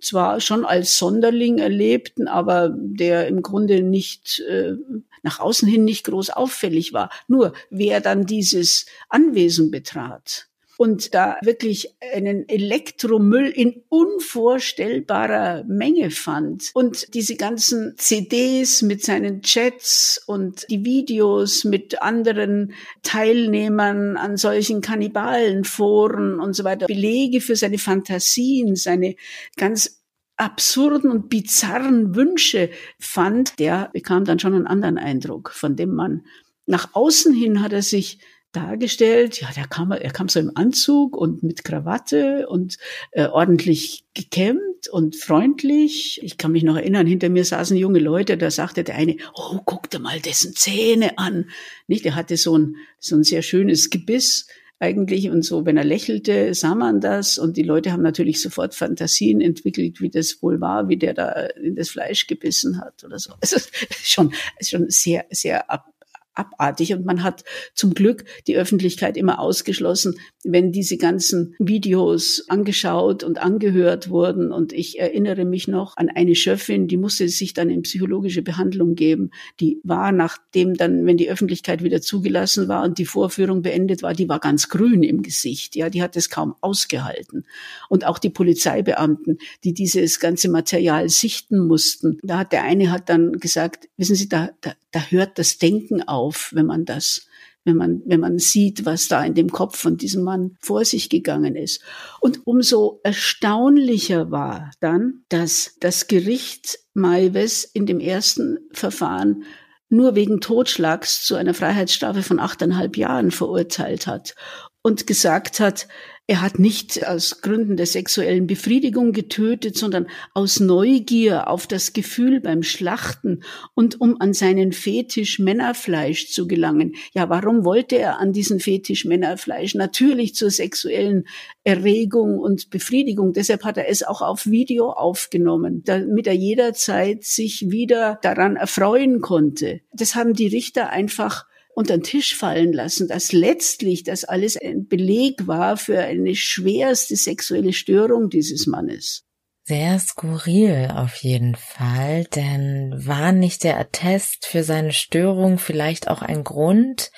zwar 0.00 0.40
schon 0.40 0.64
als 0.64 0.98
Sonderling 0.98 1.58
erlebten, 1.58 2.28
aber 2.28 2.70
der 2.74 3.28
im 3.28 3.42
Grunde 3.42 3.82
nicht 3.82 4.40
äh, 4.48 4.74
nach 5.22 5.40
außen 5.40 5.68
hin 5.68 5.84
nicht 5.84 6.04
groß 6.04 6.30
auffällig 6.30 6.92
war. 6.92 7.10
Nur 7.28 7.52
wer 7.70 8.00
dann 8.00 8.26
dieses 8.26 8.86
Anwesen 9.08 9.70
betrat, 9.70 10.48
und 10.78 11.14
da 11.14 11.36
wirklich 11.42 11.94
einen 12.14 12.48
Elektromüll 12.48 13.48
in 13.48 13.82
unvorstellbarer 13.88 15.64
Menge 15.64 16.10
fand 16.10 16.70
und 16.74 17.14
diese 17.14 17.36
ganzen 17.36 17.94
CDs 17.96 18.82
mit 18.82 19.04
seinen 19.04 19.42
Chats 19.42 20.22
und 20.26 20.66
die 20.70 20.84
Videos 20.84 21.64
mit 21.64 22.02
anderen 22.02 22.74
Teilnehmern 23.02 24.16
an 24.16 24.36
solchen 24.36 24.80
Kannibalenforen 24.80 26.40
und 26.40 26.54
so 26.54 26.64
weiter, 26.64 26.86
Belege 26.86 27.40
für 27.40 27.56
seine 27.56 27.78
Fantasien, 27.78 28.76
seine 28.76 29.16
ganz 29.56 30.02
absurden 30.36 31.10
und 31.10 31.28
bizarren 31.28 32.14
Wünsche 32.16 32.70
fand, 32.98 33.58
der 33.58 33.90
bekam 33.92 34.24
dann 34.24 34.38
schon 34.38 34.54
einen 34.54 34.66
anderen 34.66 34.98
Eindruck 34.98 35.50
von 35.50 35.76
dem 35.76 35.94
Mann. 35.94 36.24
Nach 36.66 36.90
außen 36.94 37.34
hin 37.34 37.62
hat 37.62 37.72
er 37.72 37.82
sich 37.82 38.18
dargestellt. 38.52 39.40
Ja, 39.40 39.48
der 39.54 39.66
kam, 39.66 39.92
er 39.92 40.10
kam 40.10 40.28
so 40.28 40.38
im 40.38 40.52
Anzug 40.54 41.16
und 41.16 41.42
mit 41.42 41.64
Krawatte 41.64 42.48
und 42.48 42.78
äh, 43.10 43.26
ordentlich 43.26 44.04
gekämmt 44.14 44.88
und 44.90 45.16
freundlich. 45.16 46.20
Ich 46.22 46.38
kann 46.38 46.52
mich 46.52 46.62
noch 46.62 46.76
erinnern, 46.76 47.06
hinter 47.06 47.28
mir 47.28 47.44
saßen 47.44 47.76
junge 47.76 47.98
Leute, 47.98 48.36
da 48.36 48.50
sagte 48.50 48.84
der 48.84 48.96
eine, 48.96 49.16
oh, 49.34 49.58
guck 49.64 49.90
dir 49.90 49.98
mal 49.98 50.20
dessen 50.20 50.54
Zähne 50.54 51.18
an. 51.18 51.50
Nicht, 51.86 52.06
er 52.06 52.14
hatte 52.14 52.36
so 52.36 52.56
ein, 52.56 52.76
so 52.98 53.16
ein 53.16 53.24
sehr 53.24 53.42
schönes 53.42 53.90
Gebiss 53.90 54.46
eigentlich 54.82 55.30
und 55.30 55.44
so, 55.44 55.64
wenn 55.64 55.76
er 55.76 55.84
lächelte, 55.84 56.54
sah 56.54 56.74
man 56.74 57.00
das 57.00 57.38
und 57.38 57.56
die 57.56 57.62
Leute 57.62 57.92
haben 57.92 58.02
natürlich 58.02 58.42
sofort 58.42 58.74
Fantasien 58.74 59.40
entwickelt, 59.40 60.00
wie 60.00 60.10
das 60.10 60.42
wohl 60.42 60.60
war, 60.60 60.88
wie 60.88 60.96
der 60.96 61.14
da 61.14 61.30
in 61.62 61.76
das 61.76 61.90
Fleisch 61.90 62.26
gebissen 62.26 62.80
hat 62.80 63.04
oder 63.04 63.20
so. 63.20 63.32
Es 63.40 63.52
ist 63.52 63.70
schon, 64.02 64.34
schon 64.60 64.90
sehr, 64.90 65.24
sehr 65.30 65.70
ab, 65.70 65.86
abartig 66.34 66.94
und 66.94 67.04
man 67.04 67.22
hat 67.22 67.44
zum 67.74 67.94
Glück 67.94 68.24
die 68.46 68.56
Öffentlichkeit 68.56 69.16
immer 69.16 69.38
ausgeschlossen, 69.38 70.18
wenn 70.44 70.72
diese 70.72 70.96
ganzen 70.96 71.54
Videos 71.58 72.44
angeschaut 72.48 73.22
und 73.24 73.38
angehört 73.38 74.10
wurden. 74.10 74.52
Und 74.52 74.72
ich 74.72 74.98
erinnere 74.98 75.44
mich 75.44 75.68
noch 75.68 75.96
an 75.96 76.08
eine 76.08 76.34
Schöffin, 76.34 76.88
die 76.88 76.96
musste 76.96 77.28
sich 77.28 77.54
dann 77.54 77.70
in 77.70 77.82
psychologische 77.82 78.42
Behandlung 78.42 78.94
geben. 78.94 79.30
Die 79.60 79.80
war 79.84 80.12
nachdem 80.12 80.74
dann, 80.74 81.06
wenn 81.06 81.16
die 81.16 81.30
Öffentlichkeit 81.30 81.82
wieder 81.82 82.00
zugelassen 82.00 82.68
war 82.68 82.84
und 82.84 82.98
die 82.98 83.06
Vorführung 83.06 83.62
beendet 83.62 84.02
war, 84.02 84.14
die 84.14 84.28
war 84.28 84.40
ganz 84.40 84.68
grün 84.68 85.02
im 85.02 85.22
Gesicht. 85.22 85.76
Ja, 85.76 85.90
die 85.90 86.02
hat 86.02 86.16
es 86.16 86.30
kaum 86.30 86.54
ausgehalten. 86.60 87.44
Und 87.88 88.06
auch 88.06 88.18
die 88.18 88.30
Polizeibeamten, 88.30 89.38
die 89.64 89.74
dieses 89.74 90.20
ganze 90.20 90.48
Material 90.48 91.08
sichten 91.08 91.66
mussten. 91.66 92.18
Da 92.22 92.38
hat 92.38 92.52
der 92.52 92.62
eine 92.64 92.90
hat 92.90 93.08
dann 93.08 93.32
gesagt, 93.32 93.88
wissen 93.96 94.16
Sie, 94.16 94.28
da, 94.28 94.50
da, 94.60 94.72
da 94.92 95.00
hört 95.08 95.38
das 95.38 95.58
Denken 95.58 96.02
auf, 96.02 96.50
wenn 96.54 96.66
man 96.66 96.84
das 96.84 97.26
wenn 97.64 97.76
man, 97.76 98.02
wenn 98.06 98.20
man 98.20 98.38
sieht, 98.38 98.84
was 98.84 99.08
da 99.08 99.24
in 99.24 99.34
dem 99.34 99.50
Kopf 99.50 99.78
von 99.78 99.96
diesem 99.96 100.24
Mann 100.24 100.56
vor 100.60 100.84
sich 100.84 101.08
gegangen 101.08 101.54
ist. 101.54 101.82
Und 102.20 102.40
umso 102.44 103.00
erstaunlicher 103.04 104.30
war 104.30 104.72
dann, 104.80 105.24
dass 105.28 105.76
das 105.78 106.08
Gericht 106.08 106.78
Maives 106.94 107.64
in 107.64 107.86
dem 107.86 108.00
ersten 108.00 108.58
Verfahren 108.72 109.44
nur 109.88 110.14
wegen 110.14 110.40
Totschlags 110.40 111.24
zu 111.24 111.36
einer 111.36 111.54
Freiheitsstrafe 111.54 112.22
von 112.22 112.40
achteinhalb 112.40 112.96
Jahren 112.96 113.30
verurteilt 113.30 114.06
hat 114.06 114.34
und 114.82 115.06
gesagt 115.06 115.60
hat, 115.60 115.86
er 116.28 116.40
hat 116.40 116.60
nicht 116.60 117.04
aus 117.06 117.40
Gründen 117.40 117.76
der 117.76 117.86
sexuellen 117.86 118.46
Befriedigung 118.46 119.12
getötet, 119.12 119.76
sondern 119.76 120.06
aus 120.34 120.60
Neugier 120.60 121.48
auf 121.48 121.66
das 121.66 121.92
Gefühl 121.92 122.40
beim 122.40 122.62
Schlachten 122.62 123.42
und 123.74 124.00
um 124.00 124.20
an 124.20 124.32
seinen 124.32 124.72
Fetisch 124.72 125.40
Männerfleisch 125.40 126.30
zu 126.30 126.46
gelangen. 126.46 126.92
Ja, 127.12 127.28
warum 127.28 127.64
wollte 127.64 127.98
er 127.98 128.20
an 128.20 128.32
diesen 128.32 128.60
Fetisch 128.60 129.04
Männerfleisch? 129.04 129.74
Natürlich 129.74 130.36
zur 130.36 130.50
sexuellen 130.50 131.24
Erregung 131.64 132.38
und 132.38 132.70
Befriedigung. 132.70 133.32
Deshalb 133.32 133.64
hat 133.64 133.76
er 133.76 133.88
es 133.88 134.04
auch 134.04 134.22
auf 134.22 134.46
Video 134.46 134.90
aufgenommen, 134.90 135.82
damit 135.84 136.28
er 136.28 136.34
jederzeit 136.34 137.24
sich 137.24 137.70
wieder 137.70 138.20
daran 138.22 138.54
erfreuen 138.54 139.20
konnte. 139.20 139.80
Das 139.92 140.14
haben 140.14 140.34
die 140.34 140.46
Richter 140.46 140.90
einfach 140.90 141.46
unter 141.74 141.96
den 141.96 142.02
Tisch 142.02 142.36
fallen 142.36 142.72
lassen, 142.72 143.08
dass 143.08 143.32
letztlich 143.32 144.04
das 144.04 144.24
alles 144.24 144.56
ein 144.56 144.86
Beleg 144.86 145.46
war 145.46 145.76
für 145.76 146.00
eine 146.00 146.34
schwerste 146.34 147.16
sexuelle 147.16 147.72
Störung 147.72 148.28
dieses 148.30 148.66
Mannes. 148.66 149.24
Sehr 149.64 149.98
skurril 150.00 150.90
auf 150.94 151.14
jeden 151.16 151.54
Fall, 151.54 152.24
denn 152.24 152.92
war 152.96 153.30
nicht 153.30 153.62
der 153.62 153.78
Attest 153.78 154.46
für 154.46 154.64
seine 154.64 154.92
Störung 154.92 155.58
vielleicht 155.58 156.08
auch 156.08 156.20
ein 156.20 156.42
Grund, 156.42 157.12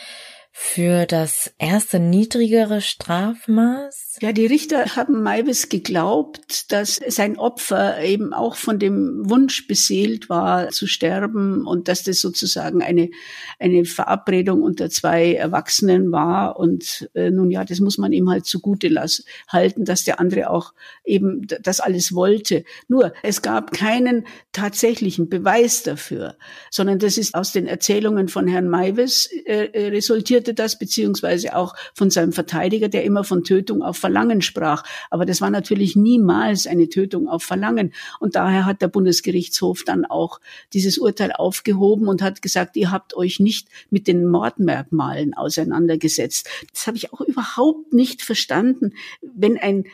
für 0.56 1.04
das 1.04 1.52
erste 1.58 1.98
niedrigere 1.98 2.80
Strafmaß? 2.80 4.18
Ja, 4.22 4.30
die 4.30 4.46
Richter 4.46 4.94
haben 4.94 5.20
Maivis 5.20 5.68
geglaubt, 5.68 6.70
dass 6.70 7.00
sein 7.08 7.36
Opfer 7.38 8.00
eben 8.00 8.32
auch 8.32 8.54
von 8.54 8.78
dem 8.78 9.28
Wunsch 9.28 9.66
beseelt 9.66 10.28
war, 10.28 10.68
zu 10.68 10.86
sterben 10.86 11.66
und 11.66 11.88
dass 11.88 12.04
das 12.04 12.20
sozusagen 12.20 12.84
eine, 12.84 13.10
eine 13.58 13.84
Verabredung 13.84 14.62
unter 14.62 14.90
zwei 14.90 15.34
Erwachsenen 15.34 16.12
war. 16.12 16.56
Und 16.56 17.10
äh, 17.14 17.32
nun 17.32 17.50
ja, 17.50 17.64
das 17.64 17.80
muss 17.80 17.98
man 17.98 18.12
ihm 18.12 18.30
halt 18.30 18.46
zugute 18.46 18.86
lassen, 18.86 19.24
halten, 19.48 19.84
dass 19.84 20.04
der 20.04 20.20
andere 20.20 20.50
auch 20.50 20.72
eben 21.04 21.48
das 21.62 21.80
alles 21.80 22.14
wollte. 22.14 22.62
Nur, 22.86 23.12
es 23.24 23.42
gab 23.42 23.72
keinen 23.72 24.24
tatsächlichen 24.52 25.28
Beweis 25.28 25.82
dafür, 25.82 26.36
sondern 26.70 27.00
das 27.00 27.18
ist 27.18 27.34
aus 27.34 27.50
den 27.50 27.66
Erzählungen 27.66 28.28
von 28.28 28.46
Herrn 28.46 28.68
Maivis 28.68 29.28
äh, 29.46 29.70
äh 29.72 29.88
resultiert 29.88 30.43
berichtete 30.44 30.54
das, 30.54 30.78
beziehungsweise 30.78 31.56
auch 31.56 31.74
von 31.94 32.10
seinem 32.10 32.32
Verteidiger, 32.32 32.88
der 32.88 33.04
immer 33.04 33.24
von 33.24 33.44
Tötung 33.44 33.82
auf 33.82 33.96
Verlangen 33.96 34.42
sprach. 34.42 34.84
Aber 35.10 35.24
das 35.24 35.40
war 35.40 35.50
natürlich 35.50 35.96
niemals 35.96 36.66
eine 36.66 36.88
Tötung 36.88 37.28
auf 37.28 37.42
Verlangen. 37.42 37.92
Und 38.20 38.34
daher 38.36 38.66
hat 38.66 38.82
der 38.82 38.88
Bundesgerichtshof 38.88 39.84
dann 39.84 40.04
auch 40.04 40.40
dieses 40.72 40.98
Urteil 40.98 41.32
aufgehoben 41.32 42.08
und 42.08 42.22
hat 42.22 42.42
gesagt, 42.42 42.76
ihr 42.76 42.90
habt 42.90 43.16
euch 43.16 43.40
nicht 43.40 43.68
mit 43.90 44.06
den 44.06 44.26
Mordmerkmalen 44.26 45.34
auseinandergesetzt. 45.34 46.48
Das 46.72 46.86
habe 46.86 46.96
ich 46.96 47.12
auch 47.12 47.20
überhaupt 47.22 47.92
nicht 47.92 48.22
verstanden. 48.22 48.92
Wenn 49.22 49.58
ein 49.58 49.84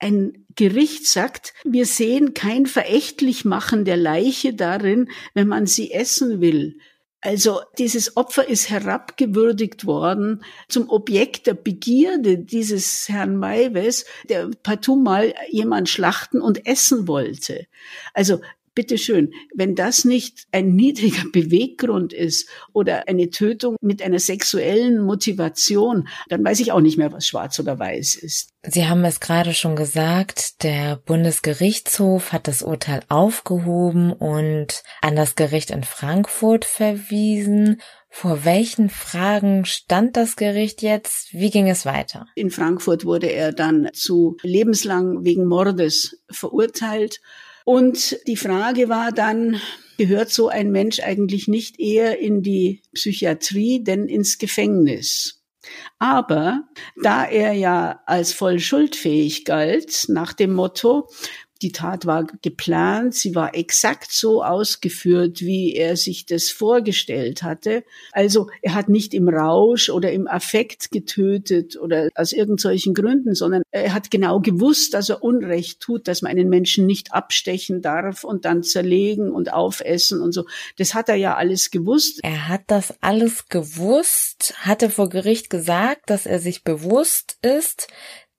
ein 0.00 0.46
Gericht 0.54 1.08
sagt, 1.08 1.54
wir 1.64 1.84
sehen 1.84 2.32
kein 2.32 2.66
verächtlich 2.66 3.44
machen 3.44 3.84
der 3.84 3.96
Leiche 3.96 4.54
darin, 4.54 5.08
wenn 5.34 5.48
man 5.48 5.66
sie 5.66 5.90
essen 5.90 6.40
will. 6.40 6.76
Also 7.20 7.62
dieses 7.78 8.16
Opfer 8.16 8.48
ist 8.48 8.70
herabgewürdigt 8.70 9.86
worden 9.86 10.44
zum 10.68 10.88
Objekt 10.88 11.48
der 11.48 11.54
Begierde 11.54 12.38
dieses 12.38 13.08
Herrn 13.08 13.36
Maives, 13.36 14.04
der 14.28 14.50
partout 14.62 14.96
mal 14.96 15.34
jemand 15.48 15.88
schlachten 15.88 16.40
und 16.40 16.64
essen 16.66 17.08
wollte. 17.08 17.66
Also 18.14 18.40
bitteschön, 18.78 19.32
wenn 19.56 19.74
das 19.74 20.04
nicht 20.04 20.46
ein 20.52 20.76
niedriger 20.76 21.24
Beweggrund 21.32 22.12
ist 22.12 22.48
oder 22.72 23.08
eine 23.08 23.28
Tötung 23.30 23.74
mit 23.80 24.02
einer 24.02 24.20
sexuellen 24.20 25.02
Motivation, 25.02 26.06
dann 26.28 26.44
weiß 26.44 26.60
ich 26.60 26.70
auch 26.70 26.80
nicht 26.80 26.96
mehr, 26.96 27.10
was 27.10 27.26
schwarz 27.26 27.58
oder 27.58 27.76
weiß 27.76 28.14
ist. 28.14 28.50
Sie 28.62 28.86
haben 28.86 29.04
es 29.04 29.18
gerade 29.18 29.52
schon 29.52 29.74
gesagt, 29.74 30.62
der 30.62 30.94
Bundesgerichtshof 30.94 32.32
hat 32.32 32.46
das 32.46 32.62
Urteil 32.62 33.00
aufgehoben 33.08 34.12
und 34.12 34.84
an 35.00 35.16
das 35.16 35.34
Gericht 35.34 35.72
in 35.72 35.82
Frankfurt 35.82 36.64
verwiesen. 36.64 37.80
Vor 38.08 38.44
welchen 38.44 38.90
Fragen 38.90 39.64
stand 39.64 40.16
das 40.16 40.36
Gericht 40.36 40.82
jetzt? 40.82 41.32
Wie 41.32 41.50
ging 41.50 41.68
es 41.68 41.84
weiter? 41.84 42.26
In 42.36 42.50
Frankfurt 42.50 43.04
wurde 43.04 43.26
er 43.26 43.52
dann 43.52 43.90
zu 43.92 44.36
lebenslang 44.42 45.24
wegen 45.24 45.46
Mordes 45.46 46.22
verurteilt 46.30 47.20
und 47.68 48.16
die 48.26 48.38
Frage 48.38 48.88
war 48.88 49.12
dann, 49.12 49.60
gehört 49.98 50.30
so 50.30 50.48
ein 50.48 50.70
Mensch 50.70 51.00
eigentlich 51.00 51.48
nicht 51.48 51.78
eher 51.78 52.18
in 52.18 52.40
die 52.40 52.80
Psychiatrie, 52.94 53.84
denn 53.84 54.06
ins 54.06 54.38
Gefängnis? 54.38 55.44
Aber 55.98 56.62
da 57.02 57.26
er 57.26 57.52
ja 57.52 58.00
als 58.06 58.32
voll 58.32 58.58
schuldfähig 58.58 59.44
galt, 59.44 60.06
nach 60.08 60.32
dem 60.32 60.54
Motto, 60.54 61.10
Die 61.62 61.72
Tat 61.72 62.06
war 62.06 62.26
geplant, 62.42 63.14
sie 63.14 63.34
war 63.34 63.54
exakt 63.54 64.12
so 64.12 64.44
ausgeführt, 64.44 65.40
wie 65.40 65.74
er 65.74 65.96
sich 65.96 66.24
das 66.26 66.50
vorgestellt 66.50 67.42
hatte. 67.42 67.82
Also 68.12 68.48
er 68.62 68.74
hat 68.74 68.88
nicht 68.88 69.12
im 69.12 69.28
Rausch 69.28 69.90
oder 69.90 70.12
im 70.12 70.28
Affekt 70.28 70.92
getötet 70.92 71.76
oder 71.76 72.10
aus 72.14 72.32
irgendwelchen 72.32 72.94
Gründen, 72.94 73.34
sondern 73.34 73.62
er 73.72 73.92
hat 73.92 74.10
genau 74.10 74.40
gewusst, 74.40 74.94
dass 74.94 75.08
er 75.08 75.22
Unrecht 75.22 75.80
tut, 75.80 76.06
dass 76.06 76.22
man 76.22 76.30
einen 76.30 76.48
Menschen 76.48 76.86
nicht 76.86 77.12
abstechen 77.12 77.82
darf 77.82 78.22
und 78.22 78.44
dann 78.44 78.62
zerlegen 78.62 79.32
und 79.32 79.52
aufessen 79.52 80.20
und 80.20 80.32
so. 80.32 80.44
Das 80.76 80.94
hat 80.94 81.08
er 81.08 81.16
ja 81.16 81.36
alles 81.36 81.70
gewusst. 81.70 82.20
Er 82.22 82.48
hat 82.48 82.62
das 82.68 82.94
alles 83.00 83.48
gewusst, 83.48 84.54
hatte 84.58 84.90
vor 84.90 85.08
Gericht 85.08 85.50
gesagt, 85.50 86.10
dass 86.10 86.26
er 86.26 86.38
sich 86.38 86.62
bewusst 86.62 87.38
ist, 87.42 87.88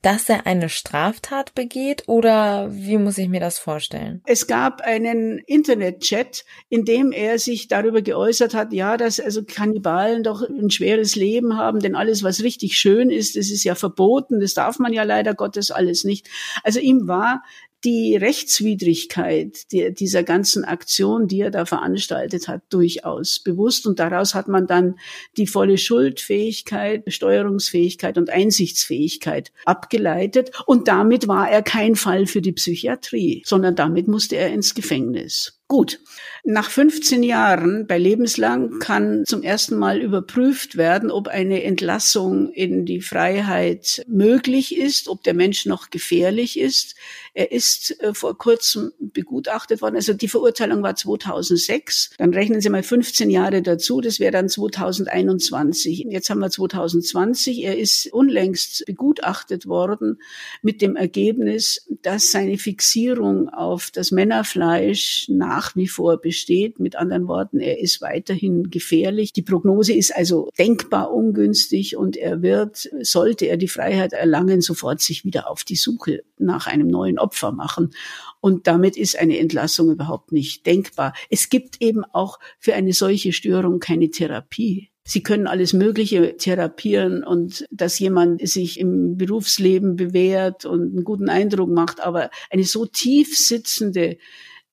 dass 0.02 0.30
er 0.30 0.46
eine 0.48 0.70
Straftat 0.70 1.54
begeht 1.56 2.04
oder 2.08 2.70
wie 2.72 2.98
muss 2.98 3.18
ich 3.18 3.28
mir 3.28 3.42
das 3.42 3.60
vorstellen? 3.60 4.22
Es 4.26 4.48
gab 4.48 4.82
einen 4.82 5.40
Internetchat, 5.40 6.46
in 6.70 6.86
dem 6.86 7.12
er 7.12 7.38
sich 7.38 7.68
darüber 7.68 8.02
geäußert 8.02 8.54
hat, 8.54 8.72
ja, 8.72 8.96
dass 8.96 9.20
also 9.20 9.44
Kannibalen 9.44 10.24
doch 10.24 10.42
ein 10.42 10.72
schweres 10.72 11.16
Leben 11.16 11.58
haben, 11.58 11.80
denn 11.80 11.96
alles, 11.96 12.24
was 12.24 12.44
richtig 12.44 12.78
schön 12.78 13.10
ist, 13.10 13.36
das 13.36 13.50
ist 13.50 13.64
ja 13.64 13.76
verboten, 13.76 14.40
das 14.40 14.54
darf 14.54 14.80
man 14.80 14.94
ja 14.94 15.04
leider 15.04 15.34
Gottes 15.34 15.70
alles 15.70 16.06
nicht. 16.06 16.30
Also 16.64 16.80
ihm 16.80 17.08
war 17.08 17.44
die 17.84 18.16
Rechtswidrigkeit 18.16 19.72
die, 19.72 19.94
dieser 19.94 20.24
ganzen 20.24 20.66
Aktion, 20.66 21.28
die 21.28 21.42
er 21.42 21.52
da 21.52 21.66
veranstaltet 21.66 22.48
hat, 22.48 22.62
durchaus 22.70 23.40
bewusst. 23.40 23.88
Und 23.88 24.00
daraus 24.00 24.36
hat 24.36 24.48
man 24.48 24.68
dann 24.68 24.96
die 25.38 25.48
volle 25.48 25.78
Schuldfähigkeit, 25.78 27.04
Steuerungsfähigkeit 27.08 28.18
und 28.18 28.30
Einsichtsfähigkeit 28.30 29.52
abgeleitet. 29.66 30.52
Und 30.66 30.88
damit 30.88 31.28
war 31.28 31.50
er 31.50 31.62
kein 31.62 31.96
Fall 31.96 32.26
für 32.26 32.42
die 32.42 32.54
Psychiatrie, 32.54 33.44
sondern 33.46 33.76
damit 33.76 34.08
musste 34.08 34.36
er 34.36 34.52
ins 34.52 34.76
Gefängnis. 34.76 35.59
Gut, 35.72 36.00
nach 36.44 36.72
15 36.72 37.22
Jahren 37.22 37.86
bei 37.86 38.00
lebenslang 38.00 38.80
kann 38.80 39.24
zum 39.28 39.44
ersten 39.44 39.78
Mal 39.78 40.02
überprüft 40.02 40.78
werden, 40.78 41.12
ob 41.12 41.28
eine 41.28 41.62
Entlassung 41.64 42.52
in 42.52 42.88
die 42.88 43.02
Freiheit 43.02 44.04
möglich 44.08 44.76
ist, 44.76 45.10
ob 45.10 45.22
der 45.22 45.36
Mensch 45.36 45.68
noch 45.68 45.92
gefährlich 45.92 46.58
ist. 46.60 46.96
Er 47.36 47.52
ist 47.52 48.02
äh, 48.02 48.16
vor 48.16 48.36
kurzem 48.36 48.92
begutachtet 49.00 49.84
worden. 49.84 49.96
Also 49.96 50.14
die 50.14 50.28
Verurteilung 50.28 50.82
war 50.82 50.96
2006. 50.96 52.12
Dann 52.18 52.34
rechnen 52.34 52.62
Sie 52.62 52.70
mal 52.70 52.82
15 52.82 53.30
Jahre 53.30 53.62
dazu. 53.62 54.02
Das 54.02 54.20
wäre 54.20 54.32
dann 54.32 54.50
2021. 54.50 56.08
Jetzt 56.10 56.32
haben 56.32 56.40
wir 56.40 56.50
2020. 56.50 57.64
Er 57.64 57.78
ist 57.78 58.12
unlängst 58.12 58.86
begutachtet 58.88 59.68
worden 59.68 60.20
mit 60.64 60.82
dem 60.82 60.96
Ergebnis, 60.96 61.86
dass 62.02 62.32
seine 62.32 62.58
Fixierung 62.58 63.50
auf 63.50 63.92
das 63.92 64.12
Männerfleisch 64.12 65.28
nach 65.30 65.59
nach 65.60 65.76
wie 65.76 65.88
vor 65.88 66.22
besteht. 66.22 66.80
Mit 66.80 66.96
anderen 66.96 67.28
Worten, 67.28 67.60
er 67.60 67.80
ist 67.80 68.00
weiterhin 68.02 68.70
gefährlich. 68.70 69.34
Die 69.34 69.42
Prognose 69.42 69.94
ist 69.94 70.16
also 70.16 70.50
denkbar 70.58 71.14
ungünstig 71.14 71.98
und 71.98 72.16
er 72.16 72.42
wird, 72.42 72.90
sollte 73.02 73.46
er 73.46 73.58
die 73.58 73.68
Freiheit 73.68 74.14
erlangen, 74.14 74.62
sofort 74.62 75.02
sich 75.02 75.26
wieder 75.26 75.50
auf 75.50 75.66
die 75.66 75.76
Suche 75.76 76.22
nach 76.38 76.68
einem 76.68 76.88
neuen 76.88 77.20
Opfer 77.20 77.52
machen. 77.52 77.92
Und 78.40 78.68
damit 78.68 78.96
ist 78.96 79.20
eine 79.20 79.38
Entlassung 79.38 79.92
überhaupt 79.92 80.32
nicht 80.32 80.66
denkbar. 80.66 81.14
Es 81.30 81.50
gibt 81.50 81.82
eben 81.82 82.06
auch 82.06 82.40
für 82.58 82.74
eine 82.74 82.94
solche 82.94 83.34
Störung 83.34 83.80
keine 83.80 84.10
Therapie. 84.10 84.92
Sie 85.04 85.24
können 85.24 85.48
alles 85.48 85.74
Mögliche 85.74 86.38
therapieren 86.38 87.24
und 87.24 87.66
dass 87.72 87.98
jemand 88.00 88.48
sich 88.48 88.80
im 88.80 89.18
Berufsleben 89.18 89.96
bewährt 89.96 90.66
und 90.66 90.94
einen 90.94 91.04
guten 91.04 91.30
Eindruck 91.30 91.70
macht, 91.70 92.00
aber 92.00 92.30
eine 92.52 92.64
so 92.64 92.86
tief 92.86 93.36
sitzende 93.36 94.18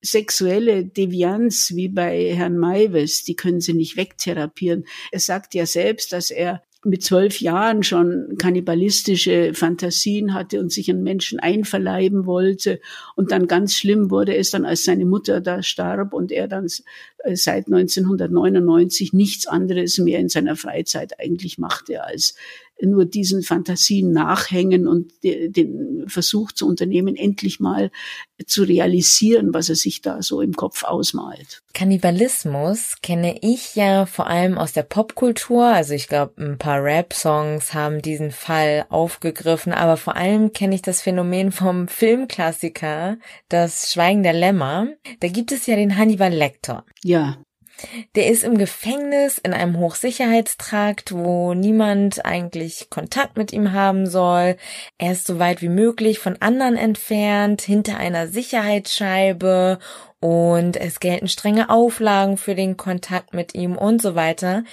sexuelle 0.03 0.85
Devianz 0.85 1.73
wie 1.75 1.89
bei 1.89 2.35
Herrn 2.35 2.59
Maives, 2.59 3.25
die 3.25 3.35
können 3.35 3.61
sie 3.61 3.75
nicht 3.75 3.97
wegtherapieren. 3.97 4.85
Er 5.11 5.21
sagt 5.21 5.55
ja 5.55 5.67
selbst, 5.67 6.13
dass 6.13 6.31
er 6.31 6.63
mit 6.87 7.03
zwölf 7.03 7.41
Jahren 7.41 7.83
schon 7.83 8.37
kannibalistische 8.39 9.53
Fantasien 9.55 10.35
hatte 10.35 10.61
und 10.61 10.73
sich 10.73 10.91
an 10.91 11.03
Menschen 11.03 11.41
einverleiben 11.41 12.27
wollte. 12.27 12.81
Und 13.17 13.33
dann 13.33 13.49
ganz 13.49 13.75
schlimm 13.75 14.11
wurde 14.11 14.37
es 14.37 14.51
dann, 14.51 14.65
als 14.65 14.85
seine 14.85 15.05
Mutter 15.05 15.41
da 15.41 15.63
starb 15.63 16.13
und 16.15 16.31
er 16.31 16.47
dann 16.47 16.67
äh, 17.25 17.35
seit 17.35 17.67
1999 17.67 19.13
nichts 19.13 19.47
anderes 19.49 19.99
mehr 19.99 20.21
in 20.21 20.29
seiner 20.29 20.55
Freizeit 20.55 21.19
eigentlich 21.19 21.59
machte, 21.59 22.05
als 22.05 22.37
nur 22.83 23.07
diesen 23.07 23.43
Fantasien 23.43 24.13
nachhängen 24.13 24.87
und 24.87 25.13
den 25.23 26.05
Versuch 26.09 26.53
zu 26.53 26.69
unternehmen, 26.69 27.17
endlich 27.17 27.61
mal 27.61 27.91
zu 28.47 28.65
realisieren, 28.65 29.55
was 29.55 29.69
er 29.69 29.77
sich 29.77 30.03
da 30.03 30.21
so 30.23 30.41
im 30.43 30.53
Kopf 30.53 30.85
ausmalt. 30.85 31.63
Kannibalismus 31.73 32.97
kenne 33.03 33.39
ich 33.41 33.75
ja 33.77 34.07
vor 34.07 34.27
allem 34.27 34.59
aus 34.59 34.73
der 34.73 34.83
Popkultur. 34.83 35.65
Also 35.65 35.95
ich 35.95 36.09
glaube, 36.09 36.35
ein 36.43 36.59
paar 36.59 36.83
Rap-Songs 36.83 37.73
haben 37.73 38.03
diesen 38.03 38.31
Fall 38.31 38.87
aufgegriffen, 38.89 39.73
aber 39.73 39.97
vor 39.97 40.17
allem 40.17 40.53
kenne 40.53 40.75
ich 40.75 40.83
das 40.83 41.01
Phänomen 41.01 41.53
vom 41.53 41.89
Filmklassiker 41.89 43.17
Das 43.49 43.93
Schweigen 43.93 44.23
der 44.23 44.35
Lämmer. 44.35 44.89
Da 45.21 45.29
gibt 45.29 45.53
es 45.53 45.67
ja 45.67 45.77
den 45.77 45.97
Hannibal 45.97 46.33
Lecter. 46.33 46.85
Ja. 47.03 47.39
Der 48.15 48.29
ist 48.29 48.43
im 48.43 48.57
Gefängnis 48.57 49.39
in 49.39 49.53
einem 49.53 49.79
Hochsicherheitstrakt, 49.79 51.13
wo 51.13 51.55
niemand 51.55 52.25
eigentlich 52.25 52.89
Kontakt 52.91 53.37
mit 53.37 53.53
ihm 53.53 53.73
haben 53.73 54.07
soll. 54.07 54.57
Er 54.99 55.13
ist 55.13 55.27
so 55.27 55.39
weit 55.39 55.61
wie 55.63 55.69
möglich 55.69 56.19
von 56.19 56.41
anderen 56.41 56.77
entfernt, 56.77 57.63
hinter 57.63 57.99
einer 57.99 58.29
Sicherheitsscheibe 58.29 59.79
und 60.21 60.77
es 60.77 61.01
gelten 61.01 61.29
strenge 61.29 61.69
Auflagen 61.69 62.39
für 62.39 62.55
den 62.55 62.77
Kontakt 62.77 63.35
mit 63.35 63.55
ihm 63.55 63.77
und 63.77 64.01
so 64.01 64.15
weiter. 64.15 64.65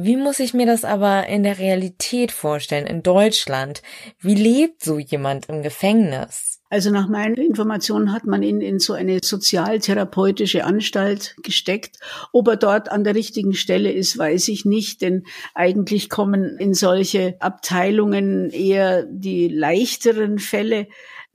Wie 0.00 0.16
muss 0.16 0.38
ich 0.38 0.54
mir 0.54 0.64
das 0.64 0.84
aber 0.84 1.26
in 1.26 1.42
der 1.42 1.58
Realität 1.58 2.30
vorstellen, 2.30 2.86
in 2.86 3.02
Deutschland? 3.02 3.82
Wie 4.20 4.36
lebt 4.36 4.84
so 4.84 5.00
jemand 5.00 5.48
im 5.48 5.64
Gefängnis? 5.64 6.60
Also 6.70 6.92
nach 6.92 7.08
meinen 7.08 7.34
Informationen 7.34 8.12
hat 8.12 8.24
man 8.24 8.44
ihn 8.44 8.60
in 8.60 8.78
so 8.78 8.92
eine 8.92 9.18
sozialtherapeutische 9.20 10.64
Anstalt 10.64 11.34
gesteckt. 11.42 11.96
Ob 12.32 12.46
er 12.46 12.56
dort 12.56 12.92
an 12.92 13.02
der 13.02 13.16
richtigen 13.16 13.54
Stelle 13.54 13.90
ist, 13.90 14.16
weiß 14.16 14.46
ich 14.48 14.64
nicht, 14.64 15.02
denn 15.02 15.24
eigentlich 15.54 16.08
kommen 16.08 16.58
in 16.58 16.74
solche 16.74 17.34
Abteilungen 17.40 18.50
eher 18.50 19.02
die 19.04 19.48
leichteren 19.48 20.38
Fälle. 20.38 20.86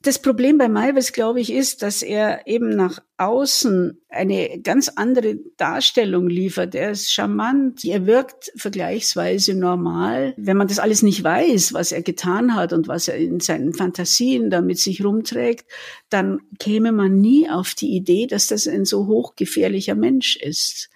Das 0.04 0.20
Problem 0.20 0.58
bei 0.58 0.68
Malves, 0.68 1.14
glaube 1.14 1.40
ich, 1.40 1.50
ist, 1.50 1.82
dass 1.82 2.02
er 2.02 2.46
eben 2.46 2.76
nach 2.76 3.00
außen 3.16 4.02
eine 4.10 4.60
ganz 4.62 4.90
andere 4.90 5.38
Darstellung 5.56 6.28
liefert. 6.28 6.76
Er 6.76 6.92
ist 6.92 7.10
charmant, 7.10 7.86
er 7.86 8.06
wirkt 8.06 8.52
vergleichsweise 8.58 9.54
normal. 9.54 10.34
Wenn 10.36 10.58
man 10.58 10.68
das 10.68 10.80
alles 10.80 11.04
nicht 11.04 11.24
weiß, 11.24 11.74
was 11.74 11.94
er 11.94 12.02
getan 12.02 12.54
hat 12.54 12.74
und 12.74 12.90
was 12.90 13.08
er 13.08 13.16
in 13.16 13.40
seinen 13.40 13.74
Fantasien 13.74 14.50
da 14.50 14.60
mit 14.60 14.78
sich 14.78 15.06
rumträgt, 15.06 15.72
dann 16.10 16.42
käme 16.60 16.92
man 16.92 17.22
nie 17.22 17.50
auf 17.50 17.74
die 17.74 17.96
Idee, 17.96 18.28
dass 18.28 18.48
das 18.48 18.68
ein 18.68 18.84
so 18.84 19.08
hochgefährlicher 19.08 19.96
Mensch 19.96 20.36
ist. 20.36 20.90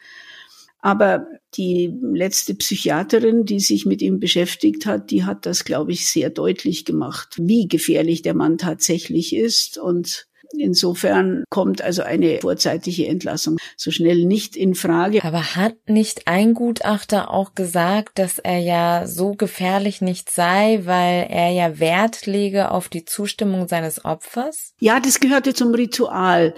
Aber 0.88 1.28
die 1.56 1.93
letzte 2.02 2.56
Psychiaterin, 2.56 3.43
die 3.43 3.60
sich 3.60 3.86
mit 3.86 4.02
ihm 4.02 4.21
beschäftigt 4.21 4.86
hat, 4.86 5.12
die 5.12 5.26
hat 5.26 5.45
das, 5.45 5.65
glaube 5.65 5.91
ich, 5.91 6.08
sehr 6.08 6.30
deutlich 6.30 6.86
gemacht, 6.86 7.36
wie 7.38 7.67
gefährlich 7.67 8.21
der 8.21 8.34
Mann 8.34 8.58
tatsächlich 8.58 9.36
ist 9.36 9.78
und 9.78 10.30
Insofern 10.58 11.44
kommt 11.50 11.82
also 11.82 12.04
eine 12.04 12.40
vorzeitige 12.42 13.08
Entlassung 13.08 13.58
so 13.76 13.92
schnell 13.92 14.26
nicht 14.26 14.56
in 14.56 14.76
Frage. 14.76 15.24
Aber 15.24 15.56
hat 15.56 15.76
nicht 15.88 16.28
ein 16.28 16.54
Gutachter 16.54 17.32
auch 17.32 17.56
gesagt, 17.56 18.20
dass 18.20 18.40
er 18.40 18.60
ja 18.60 19.08
so 19.08 19.32
gefährlich 19.32 20.02
nicht 20.02 20.30
sei, 20.30 20.82
weil 20.84 21.28
er 21.30 21.50
ja 21.52 21.80
Wert 21.80 22.26
lege 22.26 22.72
auf 22.72 22.90
die 22.90 23.06
Zustimmung 23.06 23.68
seines 23.68 24.06
Opfers? 24.06 24.74
Ja, 24.80 25.00
das 25.00 25.20
gehörte 25.20 25.54
zum 25.54 25.74
Ritual, 25.74 26.54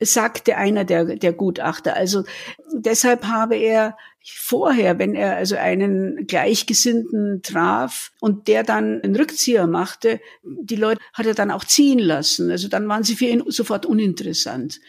sagte 0.00 0.56
einer 0.56 0.84
der, 0.84 1.16
der 1.16 1.32
Gutachter. 1.32 1.94
Also 1.96 2.24
deshalb 2.72 3.24
habe 3.24 3.56
er 3.56 3.96
vorher, 4.24 4.98
wenn 4.98 5.14
er 5.14 5.36
also 5.36 5.56
einen 5.56 6.26
Gleichgesinnten 6.26 7.42
traf 7.42 8.12
und 8.20 8.48
der 8.48 8.62
dann 8.62 9.00
einen 9.02 9.16
Rückzieher 9.16 9.66
machte, 9.66 10.20
die 10.42 10.76
Leute 10.76 11.00
hat 11.12 11.26
er 11.26 11.34
dann 11.34 11.50
auch 11.50 11.64
ziehen 11.64 11.98
lassen. 11.98 12.50
Also 12.50 12.68
dann 12.68 12.88
waren 12.88 13.02
sie 13.02 13.16
für 13.16 13.26
ihn 13.26 13.42
sofort 13.48 13.86
uninteressant. 13.86 14.80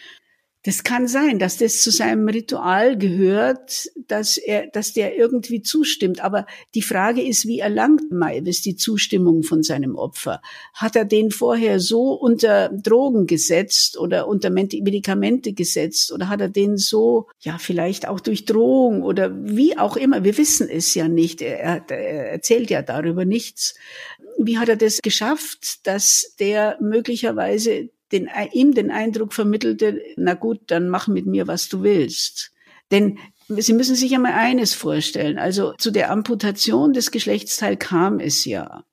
Das 0.66 0.84
kann 0.84 1.10
sein, 1.10 1.40
dass 1.40 1.58
das 1.58 1.82
zu 1.82 1.92
seinem 1.92 2.26
Ritual 2.30 2.98
gehört, 2.98 3.90
dass 4.08 4.38
er, 4.38 4.68
dass 4.68 4.94
der 4.94 5.18
irgendwie 5.18 5.62
zustimmt. 5.62 6.24
Aber 6.24 6.46
die 6.74 6.82
Frage 6.82 7.22
ist, 7.22 7.46
wie 7.46 7.60
erlangt 7.60 8.12
Maivis 8.12 8.62
die 8.62 8.78
Zustimmung 8.78 9.44
von 9.44 9.62
seinem 9.62 9.98
Opfer? 9.98 10.42
Hat 10.74 10.96
er 10.96 11.04
den 11.04 11.32
vorher 11.32 11.82
so 11.82 12.14
unter 12.14 12.70
Drogen 12.70 13.28
gesetzt 13.28 13.98
oder 13.98 14.30
unter 14.30 14.50
Medikamente 14.50 15.52
gesetzt 15.52 16.14
oder 16.14 16.30
hat 16.30 16.40
er 16.40 16.50
den 16.50 16.78
so, 16.78 17.28
ja, 17.42 17.58
vielleicht 17.58 18.08
auch 18.08 18.22
durch 18.22 18.46
Drohung 18.46 19.04
oder 19.04 19.32
wie 19.44 19.78
auch 19.78 19.98
immer? 19.98 20.24
Wir 20.24 20.38
wissen 20.38 20.70
es 20.70 20.96
ja 20.96 21.10
nicht. 21.10 21.42
Er, 21.42 21.84
er 21.90 22.32
erzählt 22.32 22.70
ja 22.70 22.82
darüber 22.82 23.26
nichts. 23.26 23.76
Wie 24.38 24.58
hat 24.58 24.70
er 24.70 24.78
das 24.78 25.02
geschafft, 25.02 25.86
dass 25.86 26.36
der 26.40 26.78
möglicherweise 26.80 27.90
den, 28.14 28.30
ihm 28.54 28.74
den 28.74 28.92
Eindruck 28.92 29.34
vermittelte, 29.34 30.02
na 30.16 30.36
gut, 30.36 30.60
dann 30.68 30.88
mach 30.88 31.08
mit 31.08 31.26
mir, 31.26 31.48
was 31.48 31.68
du 31.68 31.84
willst. 31.84 32.52
Denn 32.92 33.18
Sie 33.50 33.74
müssen 33.74 33.96
sich 33.96 34.14
einmal 34.16 34.34
eines 34.34 34.74
vorstellen. 34.74 35.38
Also 35.38 35.74
zu 35.78 35.92
der 35.92 36.12
Amputation 36.12 36.94
des 36.94 37.12
Geschlechtsteils 37.12 37.80
kam 37.80 38.20
es 38.20 38.46
ja. 38.46 38.84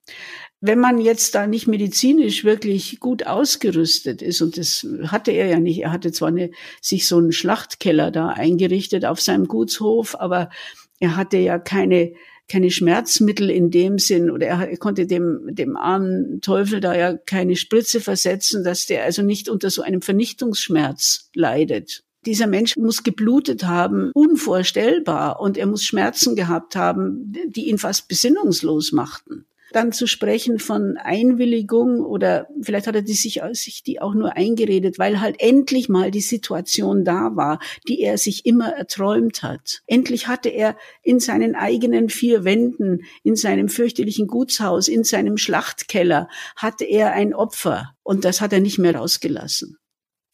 Wenn 0.61 0.78
man 0.78 1.00
jetzt 1.00 1.35
da 1.35 1.46
nicht 1.46 1.68
medizinisch 1.68 2.44
wirklich 2.44 3.00
gut 3.00 3.26
ausgerüstet 3.26 4.20
ist, 4.20 4.42
und 4.42 4.59
das 4.59 4.87
hatte 5.06 5.30
er 5.30 5.46
ja 5.46 5.61
nicht, 5.61 5.83
er 5.83 5.92
hatte 5.92 6.12
zwar 6.12 6.28
eine, 6.28 6.50
sich 6.83 7.06
so 7.06 7.16
einen 7.16 7.33
Schlachtkeller 7.33 8.11
da 8.11 8.28
eingerichtet 8.28 9.06
auf 9.06 9.20
seinem 9.20 9.46
Gutshof, 9.46 10.16
aber 10.18 10.50
er 10.98 11.16
hatte 11.16 11.38
ja 11.38 11.59
keine, 11.59 12.12
keine 12.50 12.70
Schmerzmittel 12.70 13.48
in 13.48 13.70
dem 13.70 13.98
Sinn 13.98 14.30
oder 14.30 14.46
er, 14.46 14.76
konnte 14.76 15.06
dem, 15.06 15.54
dem 15.54 15.76
armen 15.76 16.40
Teufel 16.40 16.80
da 16.80 16.94
ja 16.94 17.16
keine 17.16 17.56
Spritze 17.56 18.00
versetzen, 18.00 18.64
dass 18.64 18.86
der 18.86 19.04
also 19.04 19.22
nicht 19.22 19.48
unter 19.48 19.70
so 19.70 19.82
einem 19.82 20.02
Vernichtungsschmerz 20.02 21.30
leidet. 21.34 22.02
Dieser 22.26 22.46
Mensch 22.46 22.76
muss 22.76 23.02
geblutet 23.02 23.64
haben, 23.64 24.10
unvorstellbar, 24.12 25.40
und 25.40 25.56
er 25.56 25.66
muss 25.66 25.84
Schmerzen 25.84 26.36
gehabt 26.36 26.76
haben, 26.76 27.32
die 27.46 27.68
ihn 27.70 27.78
fast 27.78 28.08
besinnungslos 28.08 28.92
machten 28.92 29.46
dann 29.72 29.92
zu 29.92 30.06
sprechen 30.06 30.59
von 30.59 30.96
Einwilligung 30.96 32.00
oder 32.00 32.48
vielleicht 32.61 32.87
hat 32.87 32.94
er 32.94 33.02
die 33.02 33.14
sich, 33.14 33.40
sich 33.52 33.83
die 33.83 34.00
auch 34.00 34.14
nur 34.14 34.37
eingeredet, 34.37 34.98
weil 34.98 35.20
halt 35.20 35.37
endlich 35.40 35.88
mal 35.88 36.11
die 36.11 36.20
Situation 36.20 37.04
da 37.04 37.37
war, 37.37 37.59
die 37.88 38.00
er 38.00 38.18
sich 38.18 38.46
immer 38.46 38.70
erträumt 38.72 39.42
hat. 39.42 39.83
Endlich 39.87 40.28
hatte 40.28 40.48
er 40.48 40.76
in 41.02 41.20
seinen 41.20 41.54
eigenen 41.54 42.09
vier 42.09 42.44
Wänden, 42.44 43.00
in 43.22 43.37
seinem 43.37 43.68
fürchterlichen 43.68 44.26
Gutshaus, 44.26 44.88
in 44.88 45.04
seinem 45.04 45.37
Schlachtkeller, 45.37 46.28
hatte 46.56 46.85
er 46.85 47.12
ein 47.12 47.35
Opfer 47.35 47.94
und 48.02 48.24
das 48.24 48.40
hat 48.40 48.52
er 48.52 48.61
nicht 48.61 48.78
mehr 48.78 48.94
rausgelassen. 48.94 49.79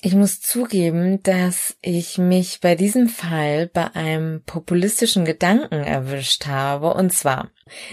Ich 0.07 0.15
muss 0.15 0.41
zugeben, 0.41 1.21
dass 1.25 1.77
ich 1.83 2.17
mich 2.17 2.61
bei 2.61 2.77
diesem 2.77 3.09
Fall 3.09 3.67
bei 3.67 3.93
einem 3.97 4.41
populistischen 4.45 5.25
Gedanken 5.25 5.83
erwischt 5.83 6.47
habe. 6.47 6.95
Und 6.95 7.13
zwar, 7.13 7.51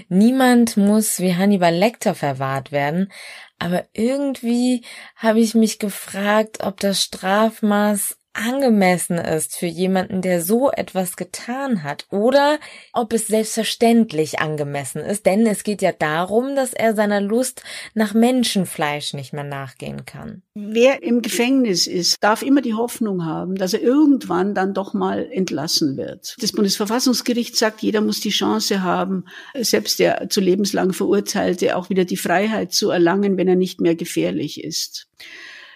niemand 0.10 0.78
muss 0.78 1.20
wie 1.20 1.34
Hannibal 1.34 1.74
Lecter 1.74 2.14
verwahrt 2.14 2.72
werden, 2.72 3.12
aber 3.58 3.86
irgendwie 3.94 4.84
habe 5.16 5.40
ich 5.40 5.56
mich 5.56 5.80
gefragt, 5.80 6.60
ob 6.64 6.80
das 6.80 7.02
Strafmaß 7.02 8.20
angemessen 8.34 9.18
ist 9.18 9.56
für 9.56 9.68
jemanden, 9.68 10.22
der 10.22 10.42
so 10.42 10.72
etwas 10.72 11.16
getan 11.16 11.84
hat 11.84 12.06
oder 12.10 12.60
ob 12.92 13.14
es 13.14 13.28
selbstverständlich 13.28 14.40
angemessen 14.40 15.02
ist, 15.02 15.26
denn 15.26 15.46
es 15.46 15.64
geht 15.64 15.82
ja 15.82 15.92
darum, 15.92 16.56
dass 16.56 16.74
er 16.74 16.96
seiner 16.96 17.22
Lust 17.22 17.64
nach 17.94 18.14
Menschenfleisch 18.14 19.14
nicht 19.14 19.34
mehr 19.34 19.44
nachgehen 19.44 20.06
kann. 20.06 20.42
Wer 20.56 21.04
im 21.04 21.22
Gefängnis 21.22 21.86
ist, 21.86 22.24
darf 22.24 22.42
immer 22.42 22.62
die 22.62 22.74
Hoffnung 22.74 23.26
haben, 23.26 23.56
dass 23.56 23.74
er 23.74 23.82
irgendwann 23.82 24.56
dann 24.56 24.74
doch 24.74 24.94
mal 24.94 25.28
entlassen 25.32 25.96
wird. 25.96 26.36
Das 26.42 26.52
Bundesverfassungsgericht 26.52 27.56
sagt, 27.56 27.82
jeder 27.82 28.02
muss 28.02 28.20
die 28.20 28.30
Chance 28.30 28.82
haben, 28.82 29.26
selbst 29.54 30.00
der 30.00 30.30
zu 30.30 30.42
lebenslang 30.42 30.94
Verurteilte 30.94 31.78
auch 31.78 31.90
wieder 31.90 32.06
die 32.06 32.18
Freiheit 32.18 32.74
zu 32.74 32.90
erlangen, 32.90 33.38
wenn 33.38 33.48
er 33.48 33.56
nicht 33.56 33.80
mehr 33.80 33.96
gefährlich 33.96 34.64
ist. 34.64 35.08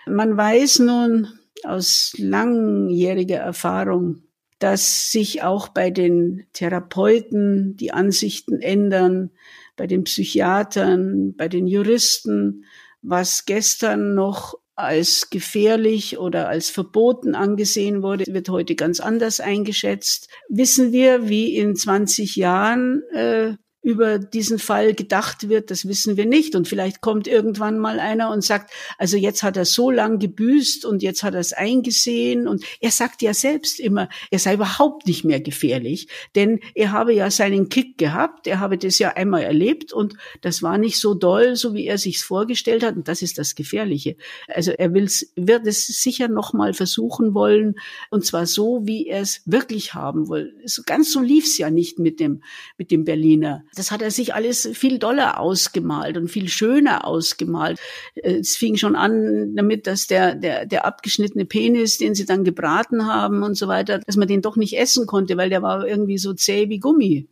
Man 0.08 0.38
weiß 0.38 0.80
nun, 0.80 1.28
aus 1.66 2.14
langjähriger 2.18 3.38
Erfahrung, 3.38 4.24
dass 4.60 5.12
sich 5.12 5.44
auch 5.44 5.70
bei 5.70 5.92
den 5.92 6.48
Therapeuten 6.54 7.76
die 7.78 7.92
Ansichten 7.92 8.62
ändern, 8.62 9.32
bei 9.76 9.88
den 9.88 10.04
Psychiatern, 10.04 11.36
bei 11.36 11.48
den 11.48 11.68
Juristen, 11.68 12.66
was 13.02 13.46
gestern 13.46 14.16
noch 14.16 14.56
als 14.76 15.32
gefährlich 15.32 16.20
oder 16.20 16.48
als 16.50 16.70
verboten 16.70 17.34
angesehen 17.34 18.04
wurde, 18.04 18.26
wird 18.28 18.50
heute 18.50 18.76
ganz 18.76 19.00
anders 19.00 19.40
eingeschätzt. 19.40 20.30
Wissen 20.50 20.92
wir, 20.92 21.28
wie 21.28 21.56
in 21.56 21.76
20 21.76 22.36
Jahren 22.36 23.02
äh, 23.12 23.56
über 23.82 24.20
diesen 24.20 24.60
Fall 24.60 24.94
gedacht 24.94 25.48
wird, 25.50 25.72
das 25.72 25.88
wissen 25.88 26.18
wir 26.18 26.26
nicht. 26.26 26.56
Und 26.56 26.68
vielleicht 26.68 27.00
kommt 27.02 27.28
irgendwann 27.28 27.80
mal 27.80 28.00
einer 28.00 28.32
und 28.32 28.44
sagt, 28.44 28.72
also 28.98 29.18
jetzt 29.18 29.44
hat 29.44 29.56
er 29.56 29.66
so 29.66 29.92
lang 29.92 30.20
gebüßt 30.20 30.84
und 30.84 31.04
jetzt 31.04 31.24
hat 31.24 31.36
er 31.36 31.40
es 31.40 31.54
eingesehen. 31.54 32.48
Und 32.48 32.66
er 32.82 32.92
sagt 32.92 33.22
ja 33.22 33.34
selbst 33.34 33.80
immer, 33.80 34.10
er 34.32 34.40
sei 34.40 34.56
überhaupt 34.56 35.08
nicht 35.08 35.24
mehr 35.24 35.40
gefährlich, 35.40 36.08
denn 36.36 36.60
er 36.76 36.92
habe 36.92 37.14
ja 37.14 37.32
seinen 37.32 37.70
Kick 37.70 37.98
gehabt, 37.98 38.48
er 38.48 38.60
habe 38.60 38.78
das 38.78 39.00
ja 39.00 39.10
einmal 39.10 39.44
erlebt 39.44 39.94
und 39.94 40.16
das 40.42 40.62
war 40.62 40.78
nicht 40.78 41.00
so 41.00 41.14
doll, 41.14 41.56
so 41.56 41.74
wie 41.74 41.86
er 41.86 41.98
sich's 41.98 42.24
vorgestellt 42.24 42.84
hat. 42.84 42.96
Und 42.96 43.08
das 43.08 43.22
ist 43.22 43.38
das 43.38 43.56
Gefährliche. 43.56 44.18
Also 44.48 44.72
er 44.72 44.94
will's, 44.94 45.32
wird 45.36 45.66
es 45.68 45.88
sicher 45.88 46.28
noch 46.28 46.52
mal 46.54 46.74
versuchen 46.74 47.34
wollen 47.34 47.76
und 48.10 48.26
zwar 48.26 48.48
so, 48.48 48.82
wie 48.84 49.08
er 49.08 49.22
es 49.22 49.44
wirklich 49.46 49.94
haben 49.94 50.30
will. 50.30 50.54
Ganz 50.86 51.12
so 51.12 51.22
lief's 51.22 51.58
ja 51.58 51.70
nicht 51.70 52.00
mit 52.00 52.20
dem 52.20 52.42
mit 52.78 52.92
dem 52.92 53.06
Berliner 53.06 53.64
das 53.76 53.92
hat 53.92 54.02
er 54.02 54.12
sich 54.12 54.34
alles 54.34 54.70
viel 54.74 55.00
doller 55.00 55.40
ausgemalt 55.40 56.18
und 56.18 56.30
viel 56.30 56.50
schöner 56.50 57.06
ausgemalt. 57.06 57.80
Es 58.16 58.56
fing 58.56 58.78
schon 58.78 58.96
an 58.96 59.56
damit, 59.56 59.88
dass 59.88 60.08
der, 60.08 60.36
der, 60.36 60.66
der 60.66 60.86
abgeschnittene 60.86 61.46
Penis, 61.46 61.98
den 61.98 62.16
sie 62.16 62.26
dann 62.26 62.44
gebraten 62.44 63.06
haben 63.06 63.44
und 63.44 63.56
so 63.56 63.68
weiter, 63.68 64.00
dass 64.00 64.18
man 64.18 64.28
den 64.28 64.42
doch 64.42 64.56
nicht 64.56 64.78
essen 64.78 65.06
konnte, 65.06 65.38
weil 65.38 65.50
der 65.50 65.62
war 65.62 65.88
irgendwie 65.88 66.18
so 66.18 66.34
zäh 66.34 66.70
wie 66.70 66.80
Gummi. 66.80 67.28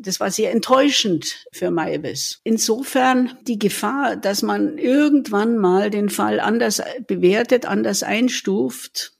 Das 0.00 0.20
war 0.20 0.30
sehr 0.30 0.52
enttäuschend 0.52 1.44
für 1.50 1.72
Maivis. 1.72 2.40
Insofern 2.44 3.36
die 3.48 3.58
Gefahr, 3.58 4.16
dass 4.16 4.42
man 4.42 4.78
irgendwann 4.78 5.58
mal 5.58 5.90
den 5.90 6.08
Fall 6.08 6.38
anders 6.38 6.80
bewertet, 7.08 7.66
anders 7.66 8.04
einstuft, 8.04 9.14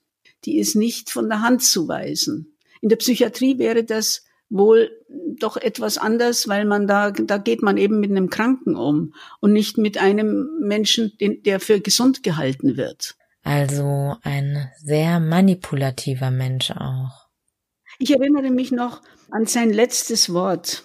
die 0.44 0.58
ist 0.58 0.76
nicht 0.76 1.10
von 1.10 1.28
der 1.28 1.42
Hand 1.42 1.64
zu 1.64 1.88
weisen. 1.88 2.56
In 2.80 2.88
der 2.90 2.96
Psychiatrie 2.96 3.58
wäre 3.58 3.82
das 3.82 4.24
wohl 4.50 4.90
doch 5.38 5.56
etwas 5.56 5.98
anders, 5.98 6.48
weil 6.48 6.64
man 6.64 6.86
da, 6.86 7.10
da 7.10 7.38
geht 7.38 7.62
man 7.62 7.76
eben 7.76 8.00
mit 8.00 8.10
einem 8.10 8.30
Kranken 8.30 8.76
um 8.76 9.14
und 9.40 9.52
nicht 9.52 9.78
mit 9.78 9.98
einem 9.98 10.48
Menschen, 10.60 11.12
den, 11.20 11.42
der 11.42 11.60
für 11.60 11.80
gesund 11.80 12.22
gehalten 12.22 12.76
wird. 12.76 13.16
Also 13.42 14.16
ein 14.22 14.70
sehr 14.78 15.20
manipulativer 15.20 16.30
Mensch 16.30 16.70
auch. 16.70 17.28
Ich 17.98 18.10
erinnere 18.10 18.50
mich 18.50 18.72
noch 18.72 19.02
an 19.30 19.46
sein 19.46 19.70
letztes 19.70 20.32
Wort. 20.32 20.84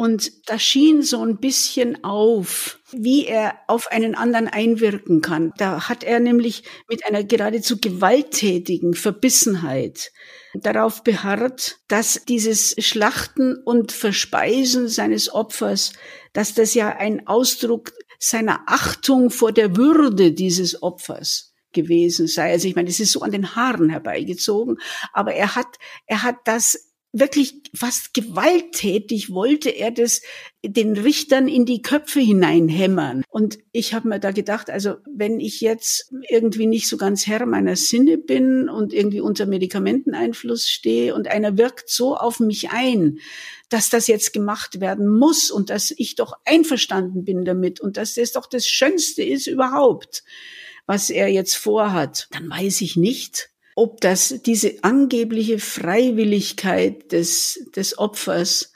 Und 0.00 0.48
da 0.48 0.60
schien 0.60 1.02
so 1.02 1.24
ein 1.24 1.38
bisschen 1.38 2.04
auf, 2.04 2.78
wie 2.92 3.26
er 3.26 3.58
auf 3.66 3.90
einen 3.90 4.14
anderen 4.14 4.46
einwirken 4.46 5.22
kann. 5.22 5.52
Da 5.58 5.88
hat 5.88 6.04
er 6.04 6.20
nämlich 6.20 6.62
mit 6.88 7.04
einer 7.04 7.24
geradezu 7.24 7.78
gewalttätigen 7.80 8.94
Verbissenheit 8.94 10.12
darauf 10.54 11.02
beharrt, 11.02 11.80
dass 11.88 12.22
dieses 12.28 12.76
Schlachten 12.78 13.56
und 13.56 13.90
Verspeisen 13.90 14.86
seines 14.86 15.34
Opfers, 15.34 15.94
dass 16.32 16.54
das 16.54 16.74
ja 16.74 16.90
ein 16.90 17.26
Ausdruck 17.26 17.92
seiner 18.20 18.60
Achtung 18.66 19.30
vor 19.30 19.50
der 19.50 19.76
Würde 19.76 20.30
dieses 20.30 20.80
Opfers 20.80 21.56
gewesen 21.72 22.28
sei. 22.28 22.52
Also 22.52 22.68
ich 22.68 22.76
meine, 22.76 22.88
es 22.88 23.00
ist 23.00 23.10
so 23.10 23.22
an 23.22 23.32
den 23.32 23.56
Haaren 23.56 23.90
herbeigezogen, 23.90 24.78
aber 25.12 25.34
er 25.34 25.56
hat, 25.56 25.76
er 26.06 26.22
hat 26.22 26.36
das 26.44 26.87
wirklich 27.12 27.62
fast 27.74 28.12
gewalttätig 28.12 29.30
wollte 29.30 29.70
er 29.70 29.90
das 29.90 30.20
den 30.62 30.96
Richtern 30.96 31.48
in 31.48 31.64
die 31.64 31.80
Köpfe 31.80 32.20
hineinhämmern. 32.20 33.24
Und 33.30 33.58
ich 33.72 33.94
habe 33.94 34.08
mir 34.08 34.20
da 34.20 34.30
gedacht, 34.30 34.70
also 34.70 34.96
wenn 35.10 35.40
ich 35.40 35.60
jetzt 35.60 36.12
irgendwie 36.28 36.66
nicht 36.66 36.88
so 36.88 36.96
ganz 36.96 37.26
Herr 37.26 37.46
meiner 37.46 37.76
Sinne 37.76 38.18
bin 38.18 38.68
und 38.68 38.92
irgendwie 38.92 39.20
unter 39.20 39.46
Medikamenteneinfluss 39.46 40.68
stehe 40.68 41.14
und 41.14 41.28
einer 41.28 41.56
wirkt 41.56 41.88
so 41.88 42.16
auf 42.16 42.40
mich 42.40 42.70
ein, 42.70 43.18
dass 43.68 43.88
das 43.88 44.06
jetzt 44.06 44.32
gemacht 44.32 44.80
werden 44.80 45.08
muss 45.08 45.50
und 45.50 45.70
dass 45.70 45.92
ich 45.96 46.14
doch 46.14 46.34
einverstanden 46.44 47.24
bin 47.24 47.44
damit 47.44 47.80
und 47.80 47.96
dass 47.96 48.14
das 48.14 48.32
doch 48.32 48.46
das 48.46 48.66
Schönste 48.66 49.22
ist 49.22 49.46
überhaupt, 49.46 50.24
was 50.86 51.10
er 51.10 51.28
jetzt 51.28 51.56
vorhat, 51.56 52.28
dann 52.32 52.48
weiß 52.50 52.80
ich 52.80 52.96
nicht, 52.96 53.50
ob 53.78 54.00
das 54.00 54.40
diese 54.44 54.82
angebliche 54.82 55.60
Freiwilligkeit 55.60 57.12
des, 57.12 57.64
des 57.76 57.96
Opfers 57.96 58.72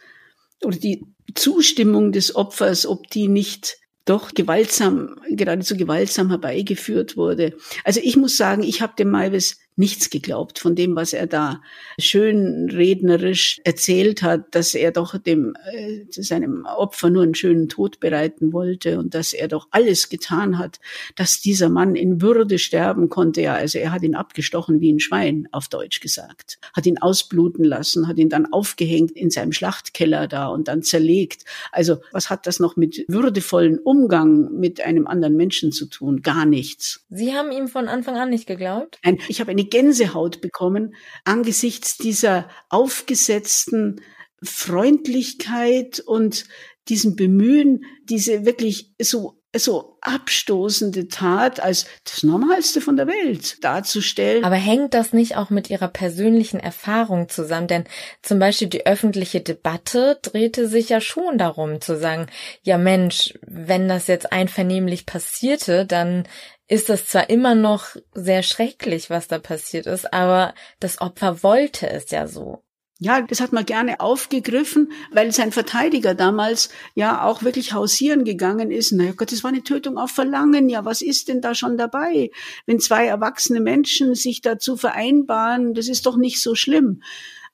oder 0.62 0.76
die 0.76 1.02
Zustimmung 1.34 2.12
des 2.12 2.36
Opfers, 2.36 2.86
ob 2.86 3.10
die 3.10 3.26
nicht 3.26 3.78
doch 4.04 4.32
gewaltsam, 4.32 5.20
geradezu 5.28 5.76
gewaltsam 5.76 6.28
herbeigeführt 6.28 7.16
wurde. 7.16 7.56
Also 7.82 7.98
ich 8.00 8.16
muss 8.16 8.36
sagen, 8.36 8.62
ich 8.62 8.80
habe 8.80 8.94
dem 8.96 9.10
Maivis 9.10 9.58
nichts 9.76 10.10
geglaubt 10.10 10.58
von 10.58 10.74
dem, 10.74 10.96
was 10.96 11.12
er 11.12 11.26
da 11.26 11.62
schön 11.98 12.68
rednerisch 12.70 13.60
erzählt 13.64 14.22
hat, 14.22 14.54
dass 14.54 14.74
er 14.74 14.92
doch 14.92 15.16
dem 15.18 15.54
äh, 15.72 16.04
seinem 16.10 16.66
Opfer 16.66 17.10
nur 17.10 17.22
einen 17.22 17.34
schönen 17.34 17.68
Tod 17.68 17.98
bereiten 18.00 18.52
wollte 18.52 18.98
und 18.98 19.14
dass 19.14 19.32
er 19.32 19.48
doch 19.48 19.68
alles 19.70 20.08
getan 20.08 20.58
hat, 20.58 20.78
dass 21.16 21.40
dieser 21.40 21.68
Mann 21.68 21.96
in 21.96 22.20
Würde 22.20 22.58
sterben 22.58 23.08
konnte. 23.08 23.40
Ja, 23.40 23.54
also 23.54 23.78
er 23.78 23.92
hat 23.92 24.02
ihn 24.02 24.14
abgestochen 24.14 24.80
wie 24.80 24.92
ein 24.92 25.00
Schwein, 25.00 25.48
auf 25.52 25.68
Deutsch 25.68 26.00
gesagt, 26.00 26.58
hat 26.74 26.86
ihn 26.86 26.98
ausbluten 26.98 27.64
lassen, 27.64 28.08
hat 28.08 28.18
ihn 28.18 28.28
dann 28.28 28.52
aufgehängt 28.52 29.12
in 29.12 29.30
seinem 29.30 29.52
Schlachtkeller 29.52 30.28
da 30.28 30.48
und 30.48 30.68
dann 30.68 30.82
zerlegt. 30.82 31.44
Also 31.70 31.98
was 32.12 32.28
hat 32.28 32.46
das 32.46 32.60
noch 32.60 32.76
mit 32.76 33.04
würdevollen 33.08 33.78
Umgang 33.78 34.52
mit 34.52 34.80
einem 34.80 35.06
anderen 35.06 35.36
Menschen 35.36 35.72
zu 35.72 35.86
tun? 35.86 36.20
Gar 36.20 36.44
nichts. 36.44 37.04
Sie 37.08 37.32
haben 37.32 37.52
ihm 37.52 37.68
von 37.68 37.88
Anfang 37.88 38.16
an 38.16 38.28
nicht 38.28 38.46
geglaubt? 38.46 38.98
Nein, 39.04 39.18
ich 39.28 39.40
habe 39.40 39.50
eine 39.62 39.68
Gänsehaut 39.68 40.40
bekommen 40.40 40.94
angesichts 41.24 41.96
dieser 41.96 42.48
aufgesetzten 42.68 44.00
Freundlichkeit 44.42 46.00
und 46.00 46.46
diesem 46.88 47.14
Bemühen, 47.14 47.84
diese 48.04 48.44
wirklich 48.44 48.92
so 49.00 49.41
so 49.54 49.98
abstoßende 50.00 51.08
Tat 51.08 51.60
als 51.60 51.86
das 52.04 52.22
Normalste 52.22 52.80
von 52.80 52.96
der 52.96 53.06
Welt 53.06 53.62
darzustellen. 53.62 54.44
Aber 54.44 54.56
hängt 54.56 54.94
das 54.94 55.12
nicht 55.12 55.36
auch 55.36 55.50
mit 55.50 55.68
ihrer 55.68 55.88
persönlichen 55.88 56.58
Erfahrung 56.58 57.28
zusammen? 57.28 57.68
Denn 57.68 57.84
zum 58.22 58.38
Beispiel 58.38 58.68
die 58.68 58.86
öffentliche 58.86 59.40
Debatte 59.40 60.18
drehte 60.22 60.68
sich 60.68 60.88
ja 60.88 61.00
schon 61.00 61.36
darum 61.36 61.80
zu 61.80 61.98
sagen, 61.98 62.26
ja 62.62 62.78
Mensch, 62.78 63.34
wenn 63.42 63.88
das 63.88 64.06
jetzt 64.06 64.32
einvernehmlich 64.32 65.04
passierte, 65.04 65.84
dann 65.84 66.26
ist 66.66 66.88
das 66.88 67.06
zwar 67.06 67.28
immer 67.28 67.54
noch 67.54 67.96
sehr 68.14 68.42
schrecklich, 68.42 69.10
was 69.10 69.28
da 69.28 69.38
passiert 69.38 69.86
ist, 69.86 70.12
aber 70.14 70.54
das 70.80 71.02
Opfer 71.02 71.42
wollte 71.42 71.90
es 71.90 72.10
ja 72.10 72.26
so. 72.26 72.62
Ja, 73.04 73.20
das 73.20 73.40
hat 73.40 73.52
man 73.52 73.66
gerne 73.66 73.98
aufgegriffen, 73.98 74.92
weil 75.10 75.32
sein 75.32 75.50
Verteidiger 75.50 76.14
damals 76.14 76.68
ja 76.94 77.24
auch 77.24 77.42
wirklich 77.42 77.72
hausieren 77.72 78.22
gegangen 78.22 78.70
ist. 78.70 78.92
Na 78.92 79.10
Gott, 79.10 79.32
das 79.32 79.42
war 79.42 79.50
eine 79.50 79.64
Tötung 79.64 79.98
auf 79.98 80.12
Verlangen. 80.12 80.68
Ja, 80.68 80.84
was 80.84 81.02
ist 81.02 81.26
denn 81.26 81.40
da 81.40 81.56
schon 81.56 81.76
dabei? 81.76 82.30
Wenn 82.64 82.78
zwei 82.78 83.06
erwachsene 83.06 83.58
Menschen 83.58 84.14
sich 84.14 84.40
dazu 84.40 84.76
vereinbaren, 84.76 85.74
das 85.74 85.88
ist 85.88 86.06
doch 86.06 86.16
nicht 86.16 86.40
so 86.40 86.54
schlimm. 86.54 87.02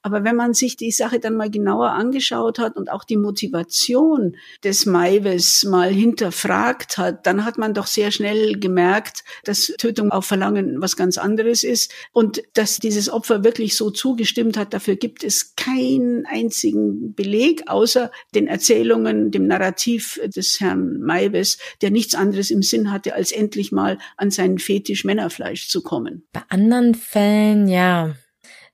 Aber 0.03 0.25
wenn 0.25 0.37
man 0.37 0.55
sich 0.55 0.77
die 0.77 0.93
Sache 0.93 1.19
dann 1.19 1.37
mal 1.37 1.51
genauer 1.51 1.91
angeschaut 1.91 2.59
hat 2.59 2.77
und 2.77 2.91
auch 2.91 3.05
die 3.05 3.17
Motivation 3.17 4.37
des 4.63 4.87
Maives 4.87 5.65
mal 5.65 5.91
hinterfragt 5.91 6.99
hat, 6.99 7.27
dann 7.27 7.45
hat 7.45 7.59
man 7.59 7.75
doch 7.75 7.87
sehr 7.87 8.11
schnell 8.11 8.59
gemerkt, 8.59 9.25
dass 9.45 9.73
Tötung 9.79 10.13
auf 10.13 10.25
Verlangen 10.25 10.81
was 10.81 10.97
ganz 10.97 11.19
anderes 11.19 11.65
ist 11.65 11.93
und 12.13 12.43
dass 12.55 12.79
dieses 12.79 13.11
Opfer 13.11 13.43
wirklich 13.43 13.77
so 13.77 13.91
zugestimmt 13.91 14.57
hat. 14.57 14.73
Dafür 14.73 14.97
gibt 14.97 15.25
es 15.25 15.57
keinen 15.57 16.27
einzigen 16.27 17.15
Beleg 17.15 17.69
außer 17.69 18.13
den 18.35 18.47
Erzählungen, 18.47 19.31
dem 19.33 19.47
Narrativ 19.47 20.21
des 20.25 20.61
Herrn 20.61 21.01
Maives, 21.01 21.59
der 21.83 21.91
nichts 21.91 22.15
anderes 22.15 22.51
im 22.51 22.63
Sinn 22.63 22.93
hatte, 22.93 23.15
als 23.15 23.33
endlich 23.33 23.73
mal 23.73 23.99
an 24.17 24.31
seinen 24.31 24.59
Fetisch 24.59 25.05
Männerfleisch 25.05 25.69
zu 25.69 25.83
kommen. 25.83 26.27
Bei 26.33 26.43
anderen 26.49 26.95
Fällen, 26.95 27.69
ja, 27.69 28.15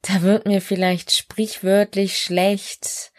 da 0.07 0.23
wird 0.23 0.47
mir 0.47 0.61
vielleicht 0.61 1.12
sprichwörtlich 1.12 2.19
schlecht. 2.19 3.12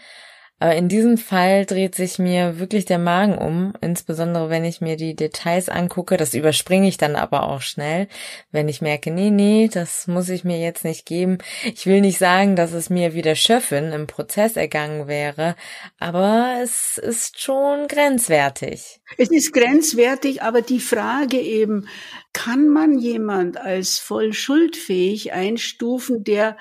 Aber 0.57 0.73
in 0.73 0.87
diesem 0.87 1.17
Fall 1.17 1.65
dreht 1.65 1.95
sich 1.95 2.17
mir 2.17 2.59
wirklich 2.59 2.85
der 2.85 2.97
Magen 2.97 3.37
um, 3.37 3.73
insbesondere 3.81 4.49
wenn 4.49 4.63
ich 4.63 4.79
mir 4.79 4.95
die 4.95 5.13
Details 5.13 5.67
angucke. 5.67 6.15
Das 6.15 6.33
überspringe 6.33 6.87
ich 6.87 6.95
dann 6.95 7.17
aber 7.17 7.43
auch 7.43 7.61
schnell, 7.61 8.07
wenn 8.51 8.69
ich 8.69 8.81
merke, 8.81 9.11
nee, 9.11 9.31
nee, 9.31 9.69
das 9.71 10.07
muss 10.07 10.29
ich 10.29 10.45
mir 10.45 10.57
jetzt 10.57 10.85
nicht 10.85 11.05
geben. 11.05 11.39
Ich 11.65 11.85
will 11.85 11.99
nicht 11.99 12.19
sagen, 12.19 12.55
dass 12.55 12.71
es 12.71 12.89
mir 12.89 13.13
wie 13.13 13.21
der 13.21 13.35
Schöffin 13.35 13.91
im 13.91 14.07
Prozess 14.07 14.55
ergangen 14.55 15.09
wäre, 15.09 15.57
aber 15.99 16.59
es 16.63 16.97
ist 16.99 17.41
schon 17.41 17.87
grenzwertig. 17.89 19.01
Es 19.17 19.31
ist 19.31 19.51
grenzwertig, 19.51 20.41
aber 20.41 20.61
die 20.61 20.79
Frage 20.79 21.37
eben, 21.37 21.89
kann 22.31 22.69
man 22.69 22.97
jemand 22.97 23.57
als 23.57 23.99
voll 23.99 24.31
schuldfähig 24.31 25.33
einstufen, 25.33 26.23
der 26.23 26.55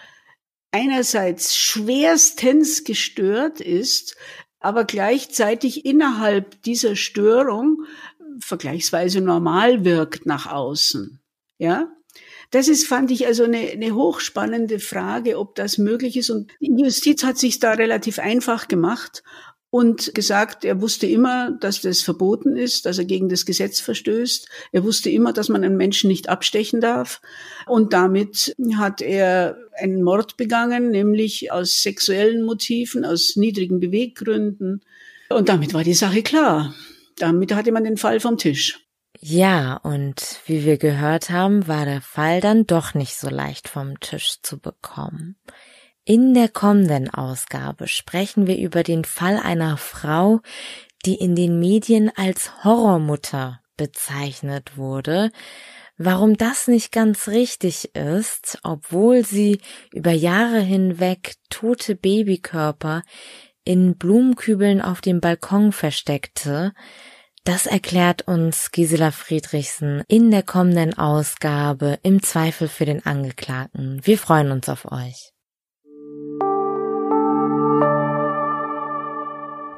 einerseits 0.74 1.56
schwerstens 1.56 2.82
gestört 2.82 3.60
ist, 3.60 4.16
aber 4.58 4.84
gleichzeitig 4.84 5.86
innerhalb 5.86 6.60
dieser 6.62 6.96
Störung 6.96 7.84
vergleichsweise 8.40 9.20
normal 9.20 9.84
wirkt 9.84 10.26
nach 10.26 10.50
außen. 10.50 11.20
Ja? 11.58 11.92
Das 12.50 12.66
ist, 12.66 12.88
fand 12.88 13.12
ich, 13.12 13.26
also 13.26 13.44
eine, 13.44 13.70
eine 13.70 13.94
hochspannende 13.94 14.80
Frage, 14.80 15.38
ob 15.38 15.54
das 15.54 15.78
möglich 15.78 16.16
ist. 16.16 16.30
Und 16.30 16.50
die 16.60 16.82
Justiz 16.82 17.22
hat 17.22 17.38
sich 17.38 17.60
da 17.60 17.74
relativ 17.74 18.18
einfach 18.18 18.66
gemacht 18.66 19.22
und 19.74 20.14
gesagt, 20.14 20.64
er 20.64 20.80
wusste 20.80 21.08
immer, 21.08 21.50
dass 21.50 21.80
das 21.80 22.00
verboten 22.00 22.56
ist, 22.56 22.86
dass 22.86 22.98
er 22.98 23.06
gegen 23.06 23.28
das 23.28 23.44
Gesetz 23.44 23.80
verstößt. 23.80 24.48
Er 24.70 24.84
wusste 24.84 25.10
immer, 25.10 25.32
dass 25.32 25.48
man 25.48 25.64
einen 25.64 25.76
Menschen 25.76 26.06
nicht 26.06 26.28
abstechen 26.28 26.80
darf. 26.80 27.20
Und 27.66 27.92
damit 27.92 28.54
hat 28.76 29.02
er 29.02 29.56
einen 29.76 30.04
Mord 30.04 30.36
begangen, 30.36 30.92
nämlich 30.92 31.50
aus 31.50 31.82
sexuellen 31.82 32.44
Motiven, 32.44 33.04
aus 33.04 33.34
niedrigen 33.34 33.80
Beweggründen. 33.80 34.80
Und 35.28 35.48
damit 35.48 35.74
war 35.74 35.82
die 35.82 35.94
Sache 35.94 36.22
klar. 36.22 36.72
Damit 37.18 37.52
hatte 37.52 37.72
man 37.72 37.82
den 37.82 37.96
Fall 37.96 38.20
vom 38.20 38.38
Tisch. 38.38 38.78
Ja, 39.18 39.78
und 39.78 40.38
wie 40.46 40.64
wir 40.64 40.78
gehört 40.78 41.30
haben, 41.30 41.66
war 41.66 41.84
der 41.84 42.00
Fall 42.00 42.40
dann 42.40 42.64
doch 42.64 42.94
nicht 42.94 43.16
so 43.16 43.28
leicht 43.28 43.68
vom 43.68 43.98
Tisch 43.98 44.36
zu 44.40 44.60
bekommen. 44.60 45.34
In 46.06 46.34
der 46.34 46.50
kommenden 46.50 47.08
Ausgabe 47.08 47.88
sprechen 47.88 48.46
wir 48.46 48.58
über 48.58 48.82
den 48.82 49.04
Fall 49.04 49.38
einer 49.38 49.78
Frau, 49.78 50.40
die 51.06 51.14
in 51.14 51.34
den 51.34 51.58
Medien 51.58 52.12
als 52.14 52.62
Horrormutter 52.62 53.62
bezeichnet 53.78 54.76
wurde, 54.76 55.30
warum 55.96 56.36
das 56.36 56.68
nicht 56.68 56.92
ganz 56.92 57.28
richtig 57.28 57.94
ist, 57.94 58.58
obwohl 58.62 59.24
sie 59.24 59.60
über 59.92 60.10
Jahre 60.10 60.60
hinweg 60.60 61.36
tote 61.48 61.94
Babykörper 61.94 63.02
in 63.64 63.96
Blumenkübeln 63.96 64.82
auf 64.82 65.00
dem 65.00 65.20
Balkon 65.20 65.72
versteckte, 65.72 66.74
das 67.44 67.66
erklärt 67.66 68.28
uns 68.28 68.72
Gisela 68.72 69.10
Friedrichsen 69.10 70.02
in 70.08 70.30
der 70.30 70.42
kommenden 70.42 70.98
Ausgabe 70.98 71.98
im 72.02 72.22
Zweifel 72.22 72.68
für 72.68 72.86
den 72.86 73.04
Angeklagten. 73.04 74.00
Wir 74.02 74.18
freuen 74.18 74.50
uns 74.50 74.68
auf 74.68 74.90
euch. 74.90 75.33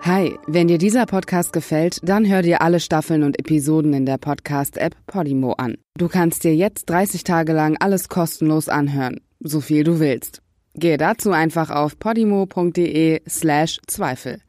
Hi, 0.06 0.38
wenn 0.46 0.68
dir 0.68 0.78
dieser 0.78 1.04
Podcast 1.04 1.52
gefällt, 1.52 1.98
dann 2.04 2.28
hör 2.28 2.42
dir 2.42 2.62
alle 2.62 2.78
Staffeln 2.78 3.24
und 3.24 3.40
Episoden 3.40 3.92
in 3.92 4.06
der 4.06 4.18
Podcast-App 4.18 4.94
Podimo 5.08 5.54
an. 5.54 5.78
Du 5.98 6.06
kannst 6.06 6.44
dir 6.44 6.54
jetzt 6.54 6.88
30 6.88 7.24
Tage 7.24 7.52
lang 7.52 7.76
alles 7.80 8.08
kostenlos 8.08 8.68
anhören, 8.68 9.20
so 9.40 9.60
viel 9.60 9.82
du 9.82 9.98
willst. 9.98 10.42
Gehe 10.74 10.96
dazu 10.96 11.32
einfach 11.32 11.70
auf 11.70 11.98
podimo.de 11.98 13.20
slash 13.28 13.80
Zweifel. 13.88 14.42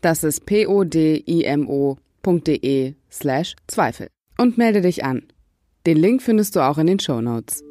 Das 0.00 0.24
ist 0.24 0.46
p-o-d-i-m-o.de 0.46 0.94
slash 3.08 3.54
Zweifel. 3.68 4.08
Und 4.36 4.58
melde 4.58 4.80
dich 4.80 5.04
an. 5.04 5.22
Den 5.86 5.98
Link 5.98 6.22
findest 6.22 6.56
du 6.56 6.60
auch 6.60 6.78
in 6.78 6.88
den 6.88 6.98
Show 6.98 7.20
Notes. 7.20 7.62